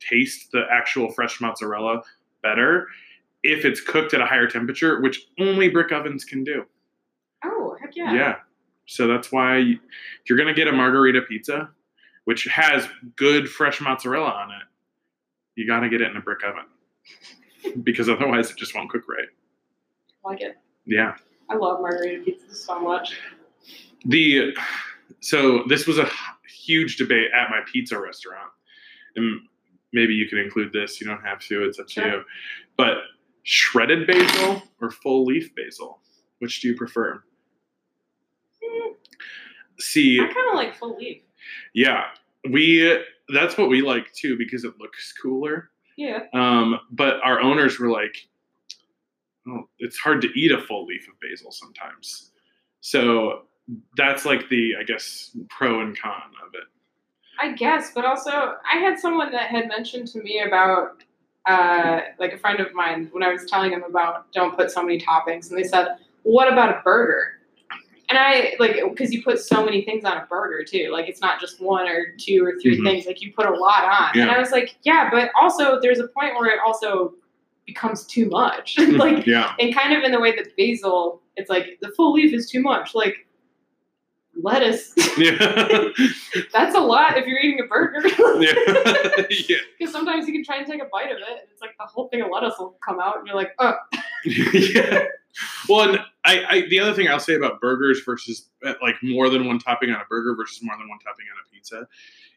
taste 0.00 0.50
the 0.52 0.64
actual 0.70 1.10
fresh 1.12 1.40
mozzarella 1.40 2.02
better 2.42 2.88
if 3.42 3.64
it's 3.64 3.80
cooked 3.80 4.14
at 4.14 4.20
a 4.20 4.26
higher 4.26 4.46
temperature, 4.46 5.00
which 5.00 5.26
only 5.38 5.68
brick 5.68 5.92
ovens 5.92 6.24
can 6.24 6.44
do. 6.44 6.64
Oh, 7.44 7.76
heck 7.80 7.96
Yeah. 7.96 8.36
So 8.86 9.06
that's 9.06 9.30
why 9.30 9.58
you, 9.58 9.74
if 9.74 10.28
you're 10.28 10.38
gonna 10.38 10.54
get 10.54 10.68
a 10.68 10.72
margarita 10.72 11.22
pizza, 11.22 11.70
which 12.24 12.44
has 12.44 12.88
good 13.16 13.48
fresh 13.48 13.80
mozzarella 13.80 14.30
on 14.30 14.50
it, 14.50 14.62
you 15.56 15.66
gotta 15.66 15.88
get 15.88 16.00
it 16.00 16.10
in 16.10 16.16
a 16.16 16.20
brick 16.20 16.40
oven 16.44 16.64
because 17.82 18.08
otherwise 18.08 18.50
it 18.50 18.56
just 18.56 18.74
won't 18.74 18.90
cook 18.90 19.02
right. 19.08 19.28
like 20.24 20.40
it. 20.40 20.56
Yeah. 20.84 21.16
I 21.50 21.56
love 21.56 21.80
margarita 21.80 22.22
pizza 22.24 22.54
so 22.54 22.80
much. 22.80 23.18
The 24.06 24.54
so 25.20 25.64
this 25.68 25.86
was 25.86 25.98
a 25.98 26.08
huge 26.48 26.96
debate 26.96 27.30
at 27.34 27.50
my 27.50 27.60
pizza 27.70 27.98
restaurant, 28.00 28.50
and 29.16 29.40
maybe 29.92 30.14
you 30.14 30.28
can 30.28 30.38
include 30.38 30.72
this. 30.72 31.00
You 31.00 31.06
don't 31.06 31.22
have 31.22 31.40
to. 31.46 31.64
It's 31.64 31.78
up 31.78 31.86
to 31.88 31.92
Sure. 31.92 32.06
you. 32.08 32.22
But 32.76 32.98
shredded 33.44 34.06
basil 34.06 34.62
or 34.80 34.90
full 34.90 35.24
leaf 35.24 35.54
basil, 35.54 36.00
which 36.38 36.60
do 36.60 36.68
you 36.68 36.76
prefer? 36.76 37.22
See, 39.80 40.20
I 40.20 40.24
kind 40.32 40.48
of 40.50 40.54
like 40.54 40.76
full 40.76 40.96
leaf. 40.96 41.22
Yeah, 41.74 42.04
we 42.50 42.98
that's 43.28 43.56
what 43.58 43.68
we 43.68 43.82
like 43.82 44.12
too 44.12 44.36
because 44.38 44.64
it 44.64 44.74
looks 44.78 45.12
cooler. 45.12 45.70
Yeah. 45.96 46.20
Um, 46.32 46.78
but 46.90 47.16
our 47.24 47.40
owners 47.40 47.78
were 47.78 47.88
like, 47.90 48.14
"Oh, 48.14 48.31
it's 49.78 49.98
hard 49.98 50.22
to 50.22 50.28
eat 50.38 50.52
a 50.52 50.60
full 50.60 50.86
leaf 50.86 51.06
of 51.08 51.14
basil 51.20 51.50
sometimes." 51.52 52.32
So 52.80 53.42
that's 53.96 54.24
like 54.24 54.48
the 54.48 54.74
I 54.78 54.82
guess 54.84 55.36
pro 55.48 55.80
and 55.80 55.98
con 55.98 56.22
of 56.46 56.54
it. 56.54 56.64
I 57.40 57.52
guess, 57.52 57.92
but 57.94 58.04
also 58.04 58.30
I 58.30 58.76
had 58.78 58.98
someone 58.98 59.32
that 59.32 59.50
had 59.50 59.68
mentioned 59.68 60.08
to 60.08 60.22
me 60.22 60.40
about 60.46 61.02
uh, 61.46 62.00
like 62.18 62.32
a 62.32 62.38
friend 62.38 62.60
of 62.60 62.72
mine 62.72 63.08
when 63.12 63.22
I 63.22 63.32
was 63.32 63.46
telling 63.46 63.72
him 63.72 63.82
about 63.82 64.30
don't 64.32 64.56
put 64.56 64.70
so 64.70 64.82
many 64.82 64.98
toppings, 65.00 65.50
and 65.50 65.58
they 65.58 65.64
said, 65.64 65.96
"What 66.22 66.52
about 66.52 66.70
a 66.70 66.80
burger?" 66.82 67.38
And 68.08 68.18
I 68.18 68.54
like 68.60 68.76
because 68.90 69.12
you 69.12 69.22
put 69.22 69.40
so 69.40 69.64
many 69.64 69.82
things 69.82 70.04
on 70.04 70.18
a 70.18 70.26
burger 70.26 70.62
too. 70.64 70.90
Like 70.92 71.08
it's 71.08 71.22
not 71.22 71.40
just 71.40 71.62
one 71.62 71.88
or 71.88 72.14
two 72.18 72.44
or 72.44 72.60
3 72.60 72.78
Mhm. 72.78 72.84
things. 72.84 73.06
Like 73.06 73.22
you 73.22 73.32
put 73.32 73.46
a 73.46 73.54
lot 73.54 73.84
on. 73.84 74.20
And 74.20 74.30
I 74.30 74.38
was 74.38 74.50
like, 74.50 74.76
yeah, 74.82 75.08
but 75.10 75.30
also 75.34 75.80
there's 75.80 75.98
a 75.98 76.08
point 76.08 76.34
where 76.34 76.50
it 76.50 76.58
also 76.64 77.14
becomes 77.66 78.04
too 78.06 78.28
much. 78.28 78.78
like 78.92 79.26
Yeah, 79.26 79.54
and 79.58 79.74
kind 79.74 79.92
of 79.92 80.02
in 80.02 80.12
the 80.12 80.20
way 80.20 80.34
that 80.34 80.56
basil, 80.56 81.22
it's 81.36 81.50
like 81.50 81.78
the 81.80 81.90
full 81.90 82.12
leaf 82.12 82.32
is 82.32 82.50
too 82.50 82.60
much. 82.60 82.94
Like 82.94 83.26
lettuce. 84.34 84.94
Yeah. 85.18 85.36
That's 86.52 86.74
a 86.74 86.80
lot 86.80 87.16
if 87.18 87.26
you're 87.26 87.38
eating 87.38 87.60
a 87.64 87.66
burger. 87.66 88.06
yeah. 88.40 88.52
yeah. 89.48 89.56
Because 89.78 89.92
sometimes 89.92 90.26
you 90.26 90.32
can 90.32 90.44
try 90.44 90.56
and 90.56 90.66
take 90.66 90.82
a 90.82 90.86
bite 90.92 91.10
of 91.10 91.18
it, 91.18 91.24
and 91.28 91.50
it's 91.50 91.60
like 91.60 91.76
the 91.78 91.84
whole 91.84 92.08
thing 92.08 92.22
of 92.22 92.28
lettuce 92.32 92.54
will 92.58 92.76
come 92.84 93.00
out, 93.00 93.18
and 93.18 93.26
you're 93.26 93.36
like, 93.36 93.52
oh, 93.58 93.74
yeah. 94.24 95.04
Well, 95.68 95.88
and 95.88 95.98
I, 96.24 96.44
I 96.48 96.60
the 96.68 96.78
other 96.78 96.92
thing 96.92 97.08
I'll 97.08 97.20
say 97.20 97.34
about 97.34 97.60
burgers 97.60 98.02
versus 98.04 98.48
uh, 98.64 98.74
like 98.82 98.96
more 99.02 99.28
than 99.28 99.46
one 99.46 99.58
topping 99.58 99.90
on 99.90 100.00
a 100.00 100.04
burger 100.08 100.34
versus 100.34 100.62
more 100.62 100.76
than 100.76 100.88
one 100.88 100.98
topping 100.98 101.26
on 101.32 101.38
a 101.44 101.54
pizza 101.54 101.86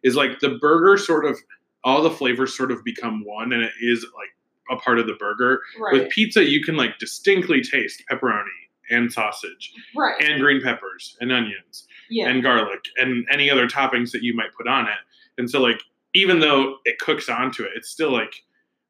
is 0.03 0.15
like 0.15 0.39
the 0.39 0.57
burger 0.61 0.97
sort 0.97 1.25
of 1.25 1.37
all 1.83 2.01
the 2.01 2.09
flavors 2.09 2.55
sort 2.55 2.71
of 2.71 2.83
become 2.83 3.23
one 3.25 3.53
and 3.53 3.61
it 3.61 3.73
is 3.81 4.03
like 4.15 4.29
a 4.69 4.75
part 4.77 4.99
of 4.99 5.07
the 5.07 5.13
burger. 5.13 5.61
right, 5.79 5.93
With 5.93 6.09
pizza, 6.09 6.43
you 6.43 6.63
can 6.63 6.75
like 6.75 6.97
distinctly 6.99 7.61
taste 7.61 8.03
pepperoni 8.09 8.45
and 8.91 9.11
sausage 9.11 9.73
right, 9.95 10.21
and 10.21 10.39
green 10.39 10.61
peppers 10.61 11.17
and 11.19 11.31
onions 11.31 11.87
yeah, 12.09 12.27
and 12.29 12.43
garlic 12.43 12.79
and 12.97 13.25
any 13.31 13.49
other 13.49 13.67
toppings 13.67 14.11
that 14.11 14.21
you 14.21 14.35
might 14.35 14.53
put 14.55 14.67
on 14.67 14.85
it. 14.85 14.97
And 15.37 15.49
so 15.49 15.61
like 15.61 15.81
even 16.13 16.39
though 16.39 16.77
it 16.85 16.99
cooks 16.99 17.27
onto 17.29 17.63
it, 17.63 17.71
it's 17.75 17.89
still 17.89 18.11
like 18.11 18.33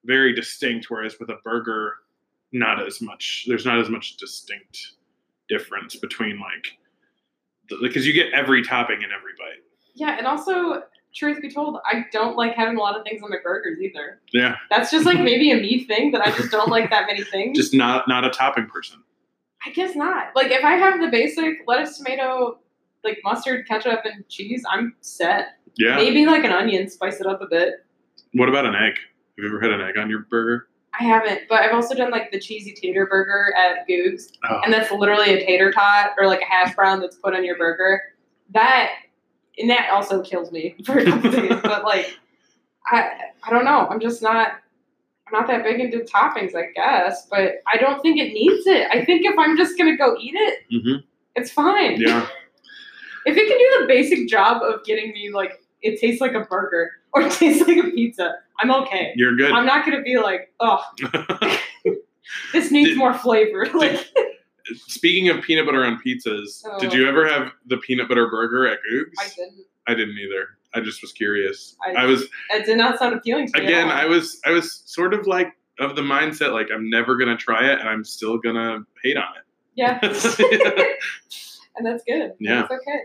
very 0.03 0.33
distinct. 0.35 0.87
Whereas 0.89 1.15
with 1.19 1.29
a 1.29 1.37
burger, 1.43 1.95
not 2.51 2.85
as 2.85 3.01
much. 3.01 3.45
There's 3.47 3.65
not 3.65 3.79
as 3.79 3.89
much 3.89 4.17
distinct 4.17 4.93
difference 5.47 5.95
between 5.95 6.39
like 6.39 7.79
because 7.81 8.05
you 8.05 8.13
get 8.13 8.31
every 8.33 8.63
topping 8.63 9.01
in 9.01 9.11
every 9.11 9.31
bite. 9.37 9.63
yeah, 9.95 10.17
and 10.17 10.27
also. 10.27 10.83
Truth 11.15 11.41
be 11.41 11.49
told, 11.49 11.77
I 11.85 12.05
don't 12.11 12.35
like 12.35 12.53
having 12.55 12.77
a 12.77 12.79
lot 12.81 12.97
of 12.97 13.05
things 13.05 13.23
on 13.23 13.29
my 13.29 13.37
burgers 13.43 13.79
either. 13.79 14.19
Yeah, 14.33 14.55
That's 14.69 14.91
just 14.91 15.05
like 15.05 15.19
maybe 15.21 15.51
a 15.51 15.55
me 15.55 15.85
thing 15.85 16.11
that 16.11 16.21
I 16.21 16.31
just 16.31 16.51
don't 16.51 16.69
like 16.69 16.89
that 16.89 17.05
many 17.07 17.23
things. 17.23 17.57
just 17.57 17.73
not 17.73 18.07
not 18.07 18.25
a 18.25 18.29
topping 18.29 18.67
person. 18.67 19.01
I 19.65 19.71
guess 19.71 19.95
not. 19.95 20.27
Like 20.35 20.51
if 20.51 20.63
I 20.63 20.73
have 20.73 20.99
the 20.99 21.07
basic 21.07 21.59
lettuce, 21.67 21.97
tomato, 21.97 22.59
like 23.03 23.19
mustard, 23.23 23.67
ketchup, 23.67 24.01
and 24.03 24.27
cheese, 24.27 24.63
I'm 24.69 24.93
set. 25.01 25.57
Yeah. 25.77 25.95
Maybe 25.95 26.25
like 26.25 26.43
an 26.43 26.51
onion, 26.51 26.89
spice 26.89 27.19
it 27.21 27.27
up 27.27 27.41
a 27.41 27.47
bit. 27.47 27.85
What 28.33 28.49
about 28.49 28.65
an 28.65 28.75
egg? 28.75 28.93
Have 29.37 29.43
you 29.43 29.47
ever 29.47 29.59
had 29.61 29.71
an 29.71 29.81
egg 29.81 29.97
on 29.97 30.09
your 30.09 30.19
burger? 30.29 30.67
I 30.99 31.03
haven't, 31.03 31.41
but 31.49 31.61
I've 31.61 31.73
also 31.73 31.93
done 31.95 32.11
like 32.11 32.31
the 32.31 32.39
cheesy 32.39 32.73
tater 32.73 33.05
burger 33.05 33.53
at 33.57 33.85
Goog's, 33.87 34.31
Oh, 34.49 34.61
and 34.63 34.71
that's 34.73 34.91
literally 34.91 35.31
a 35.33 35.45
tater 35.45 35.71
tot 35.71 36.11
or 36.17 36.27
like 36.27 36.41
a 36.41 36.45
hash 36.45 36.73
brown 36.75 36.99
that's 37.01 37.15
put 37.17 37.33
on 37.33 37.43
your 37.43 37.57
burger. 37.57 38.01
That 38.53 38.91
and 39.57 39.69
that 39.69 39.89
also 39.91 40.21
kills 40.21 40.51
me 40.51 40.75
for 40.85 40.97
a 40.99 41.05
couple 41.05 41.31
days. 41.31 41.51
But 41.63 41.83
like, 41.83 42.17
I 42.91 43.09
I 43.43 43.49
don't 43.49 43.65
know. 43.65 43.87
I'm 43.89 43.99
just 43.99 44.21
not. 44.21 44.51
I'm 45.27 45.33
not 45.33 45.47
that 45.47 45.63
big 45.63 45.79
into 45.79 45.99
toppings, 46.05 46.55
I 46.55 46.67
guess, 46.75 47.25
but 47.31 47.53
I 47.71 47.77
don't 47.77 47.99
think 48.01 48.19
it 48.19 48.31
needs 48.33 48.67
it. 48.67 48.87
I 48.91 49.03
think 49.03 49.25
if 49.25 49.37
I'm 49.39 49.57
just 49.57 49.75
gonna 49.77 49.97
go 49.97 50.15
eat 50.19 50.35
it, 50.35 50.59
hmm 50.71 50.95
it's 51.35 51.51
fine. 51.51 51.99
Yeah. 51.99 52.27
If 53.27 53.35
it 53.35 53.47
can 53.47 53.57
do 53.57 53.81
the 53.81 53.87
basic 53.87 54.27
job 54.29 54.61
of 54.61 54.83
getting 54.85 55.11
me 55.11 55.31
like 55.33 55.53
it 55.81 55.99
tastes 55.99 56.21
like 56.21 56.33
a 56.33 56.41
burger 56.41 56.91
or 57.11 57.23
it 57.23 57.31
tastes 57.31 57.67
like 57.67 57.77
a 57.77 57.89
pizza, 57.89 58.35
I'm 58.59 58.69
okay. 58.83 59.13
You're 59.15 59.35
good. 59.35 59.51
I'm 59.51 59.65
not 59.65 59.83
gonna 59.83 60.03
be 60.03 60.19
like, 60.19 60.53
oh, 60.59 60.83
this 62.53 62.69
needs 62.71 62.89
Did- 62.91 62.97
more 62.99 63.13
flavor. 63.15 63.65
Like, 63.73 64.07
Speaking 64.87 65.29
of 65.29 65.41
peanut 65.43 65.65
butter 65.65 65.83
on 65.85 65.99
pizzas, 66.05 66.63
Oh. 66.65 66.79
did 66.79 66.93
you 66.93 67.07
ever 67.07 67.27
have 67.27 67.51
the 67.67 67.77
peanut 67.77 68.07
butter 68.09 68.27
burger 68.29 68.67
at 68.67 68.79
Goog's? 68.89 69.17
I 69.19 69.27
didn't. 69.35 69.65
I 69.87 69.93
didn't 69.93 70.17
either. 70.17 70.47
I 70.73 70.81
just 70.81 71.01
was 71.01 71.11
curious. 71.13 71.77
I- 71.85 71.91
I, 72.03 72.05
was 72.05 72.23
It 72.51 72.65
did 72.65 72.77
not 72.77 72.97
sound 72.99 73.13
appealing 73.15 73.47
to 73.53 73.59
me. 73.59 73.65
again. 73.65 73.89
I 73.89 74.05
was 74.05 74.41
I 74.45 74.51
was 74.51 74.81
sort 74.85 75.13
of 75.13 75.27
like 75.27 75.53
of 75.79 75.95
the 75.95 76.01
mindset 76.01 76.51
like 76.53 76.67
I'm 76.73 76.89
never 76.89 77.15
gonna 77.17 77.37
try 77.37 77.71
it 77.71 77.79
and 77.79 77.87
I'm 77.87 78.03
still 78.03 78.37
gonna 78.37 78.79
hate 79.03 79.17
on 79.17 79.35
it. 79.37 79.43
yeah, 79.75 79.99
and 81.77 81.85
that's 81.85 82.03
good. 82.05 82.33
Yeah. 82.39 82.61
That's 82.61 82.73
okay. 82.73 82.99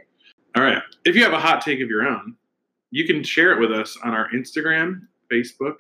All 0.57 0.63
right. 0.63 0.83
If 1.05 1.15
you 1.15 1.23
have 1.23 1.33
a 1.33 1.39
hot 1.41 1.61
take 1.61 1.81
of 1.81 1.89
your 1.89 2.07
own, 2.07 2.35
you 2.91 3.05
can 3.07 3.23
share 3.23 3.53
it 3.53 3.61
with 3.61 3.73
us 3.73 3.97
on 4.03 4.11
our 4.15 4.29
Instagram, 4.31 5.03
Facebook, 5.31 5.77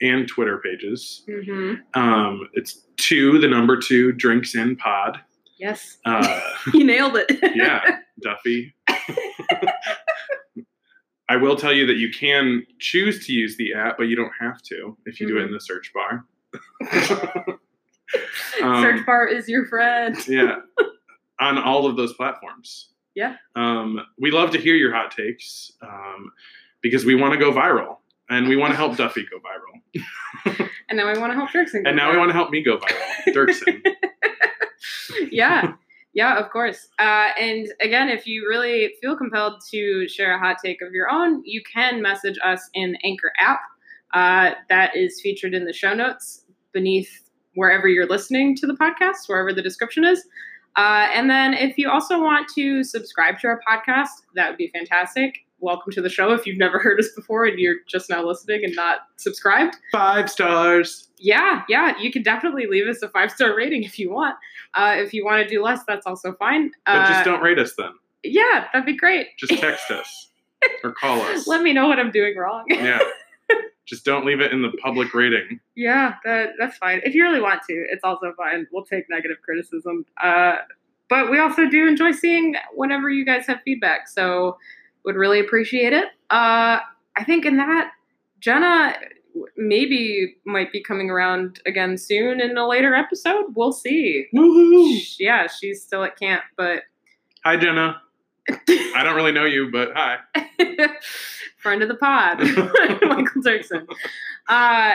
and 0.00 0.28
Twitter 0.28 0.58
pages. 0.58 1.24
hmm 1.26 1.74
Um, 1.94 2.48
it's 2.52 2.82
two, 3.06 3.38
the 3.38 3.48
number 3.48 3.76
two, 3.78 4.12
drinks 4.12 4.54
in 4.54 4.76
pod. 4.76 5.18
Yes, 5.58 5.96
Uh, 6.04 6.40
you 6.74 6.84
nailed 6.84 7.16
it. 7.16 7.30
yeah, 7.54 7.98
Duffy. 8.22 8.74
I 11.28 11.36
will 11.36 11.56
tell 11.56 11.72
you 11.72 11.86
that 11.86 11.96
you 11.96 12.10
can 12.12 12.64
choose 12.78 13.26
to 13.26 13.32
use 13.32 13.56
the 13.56 13.74
app, 13.74 13.96
but 13.98 14.04
you 14.04 14.14
don't 14.16 14.32
have 14.40 14.62
to 14.62 14.96
if 15.06 15.20
you 15.20 15.26
do 15.26 15.38
it 15.38 15.42
in 15.42 15.52
the 15.52 15.60
search 15.60 15.92
bar. 15.94 16.24
Um, 18.62 18.82
Search 18.82 19.04
bar 19.04 19.26
is 19.26 19.48
your 19.48 19.66
friend. 19.66 20.16
yeah, 20.28 20.56
on 21.40 21.58
all 21.58 21.86
of 21.86 21.96
those 21.96 22.12
platforms. 22.14 22.90
Yeah. 23.16 23.34
Um, 23.56 24.00
we 24.16 24.30
love 24.30 24.52
to 24.52 24.58
hear 24.58 24.76
your 24.76 24.94
hot 24.94 25.10
takes 25.10 25.72
um, 25.82 26.30
because 26.82 27.04
we 27.04 27.16
want 27.16 27.32
to 27.32 27.38
go 27.38 27.50
viral 27.52 27.96
and 28.30 28.46
we 28.46 28.54
want 28.56 28.70
to 28.70 28.76
help 28.76 28.96
Duffy 28.96 29.26
go 29.28 29.38
viral. 29.38 30.02
And 30.88 30.98
now 30.98 31.12
we 31.12 31.18
want 31.18 31.32
to 31.32 31.36
help 31.36 31.50
Dirksen. 31.50 31.82
And 31.84 31.96
now 31.96 32.12
we 32.12 32.16
want 32.16 32.28
to 32.28 32.32
help 32.32 32.50
me 32.50 32.62
go 32.62 32.78
viral. 32.78 33.34
Dirksen. 33.34 33.82
yeah 35.30 35.72
yeah 36.14 36.38
of 36.38 36.50
course 36.50 36.88
uh, 36.98 37.28
and 37.38 37.68
again 37.80 38.08
if 38.08 38.26
you 38.26 38.46
really 38.48 38.94
feel 39.00 39.16
compelled 39.16 39.62
to 39.70 40.08
share 40.08 40.34
a 40.34 40.38
hot 40.38 40.56
take 40.64 40.82
of 40.82 40.92
your 40.92 41.10
own 41.10 41.42
you 41.44 41.62
can 41.62 42.02
message 42.02 42.38
us 42.44 42.68
in 42.74 42.92
the 42.92 42.98
anchor 43.04 43.32
app 43.38 43.60
uh, 44.14 44.54
that 44.68 44.96
is 44.96 45.20
featured 45.20 45.54
in 45.54 45.64
the 45.64 45.72
show 45.72 45.94
notes 45.94 46.44
beneath 46.72 47.30
wherever 47.54 47.88
you're 47.88 48.06
listening 48.06 48.56
to 48.56 48.66
the 48.66 48.74
podcast 48.74 49.28
wherever 49.28 49.52
the 49.52 49.62
description 49.62 50.04
is 50.04 50.26
uh, 50.76 51.08
and 51.14 51.30
then 51.30 51.54
if 51.54 51.78
you 51.78 51.90
also 51.90 52.20
want 52.20 52.48
to 52.48 52.84
subscribe 52.84 53.38
to 53.38 53.46
our 53.46 53.60
podcast 53.68 54.22
that 54.34 54.48
would 54.48 54.58
be 54.58 54.68
fantastic 54.68 55.45
welcome 55.60 55.92
to 55.92 56.02
the 56.02 56.08
show 56.10 56.32
if 56.32 56.46
you've 56.46 56.58
never 56.58 56.78
heard 56.82 56.98
us 57.00 57.08
before 57.16 57.44
and 57.46 57.58
you're 57.58 57.76
just 57.86 58.10
now 58.10 58.24
listening 58.24 58.60
and 58.64 58.74
not 58.74 59.00
subscribed 59.16 59.76
Five 59.92 60.30
stars. 60.30 61.08
yeah, 61.18 61.62
yeah, 61.68 61.98
you 61.98 62.10
can 62.12 62.22
definitely 62.22 62.66
leave 62.66 62.86
us 62.86 63.02
a 63.02 63.08
five 63.08 63.30
star 63.30 63.56
rating 63.56 63.82
if 63.82 63.98
you 63.98 64.10
want. 64.12 64.36
Uh, 64.74 64.94
if 64.98 65.12
you 65.14 65.24
want 65.24 65.42
to 65.42 65.48
do 65.48 65.62
less, 65.62 65.80
that's 65.86 66.06
also 66.06 66.34
fine. 66.34 66.70
But 66.84 66.92
Uh, 66.96 67.08
just 67.08 67.24
don't 67.24 67.42
rate 67.42 67.58
us 67.58 67.74
then. 67.76 67.90
Yeah, 68.22 68.66
that'd 68.72 68.84
be 68.86 68.96
great. 68.96 69.28
Just 69.38 69.58
text 69.60 69.90
us 69.90 70.28
or 70.84 70.92
call 70.92 71.20
us. 71.22 71.46
Let 71.46 71.62
me 71.62 71.72
know 71.72 71.86
what 71.88 71.98
I'm 71.98 72.10
doing 72.10 72.36
wrong. 72.36 72.64
yeah. 72.68 72.98
Just 73.86 74.04
don't 74.04 74.26
leave 74.26 74.40
it 74.40 74.50
in 74.50 74.62
the 74.62 74.72
public 74.82 75.14
rating. 75.14 75.60
yeah, 75.76 76.14
that, 76.24 76.54
that's 76.58 76.76
fine. 76.76 77.00
If 77.04 77.14
you 77.14 77.22
really 77.22 77.40
want 77.40 77.62
to, 77.70 77.86
it's 77.88 78.02
also 78.02 78.32
fine. 78.36 78.66
We'll 78.72 78.84
take 78.84 79.08
negative 79.08 79.36
criticism. 79.44 80.04
Uh, 80.20 80.56
but 81.08 81.30
we 81.30 81.38
also 81.38 81.68
do 81.68 81.86
enjoy 81.86 82.10
seeing 82.10 82.56
whenever 82.74 83.08
you 83.10 83.24
guys 83.24 83.46
have 83.46 83.60
feedback. 83.64 84.08
So 84.08 84.58
would 85.06 85.16
really 85.16 85.40
appreciate 85.40 85.92
it. 85.92 86.06
Uh, 86.28 86.80
I 87.16 87.24
think 87.24 87.46
in 87.46 87.56
that, 87.56 87.92
Jenna 88.40 88.94
maybe 89.56 90.36
might 90.44 90.72
be 90.72 90.82
coming 90.82 91.10
around 91.10 91.60
again 91.64 91.96
soon 91.96 92.40
in 92.40 92.56
a 92.58 92.66
later 92.66 92.94
episode. 92.94 93.54
We'll 93.54 93.72
see. 93.72 94.26
Woohoo! 94.34 95.16
Yeah, 95.18 95.46
she's 95.46 95.82
still 95.82 96.04
at 96.04 96.18
camp, 96.18 96.42
but 96.56 96.82
Hi, 97.44 97.56
Jenna. 97.56 98.02
I 98.48 99.02
don't 99.04 99.14
really 99.14 99.32
know 99.32 99.44
you, 99.44 99.70
but 99.70 99.92
hi. 99.94 100.18
friend 101.58 101.80
of 101.82 101.88
the 101.88 101.94
pod, 101.94 102.38
Michael 103.02 103.42
Dirksen. 103.42 103.86
Uh, 104.48 104.94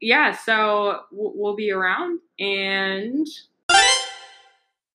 yeah, 0.00 0.32
so 0.32 1.00
we'll, 1.10 1.32
we'll 1.34 1.56
be 1.56 1.72
around 1.72 2.20
and. 2.38 3.26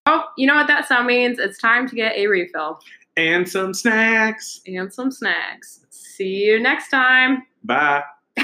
Oh, 0.06 0.24
you 0.38 0.48
know 0.48 0.56
what 0.56 0.68
that 0.68 0.88
sound 0.88 1.08
means? 1.08 1.40
It's 1.40 1.58
time 1.58 1.88
to 1.90 1.96
get 1.96 2.16
a 2.16 2.28
refill 2.28 2.80
And 3.18 3.48
some 3.48 3.74
snacks. 3.74 4.62
and 4.68 4.94
some 4.94 5.12
snacks. 5.12 5.86
See 5.90 6.46
you 6.46 6.60
next 6.60 6.90
time. 6.90 7.44
Bye. 7.64 8.04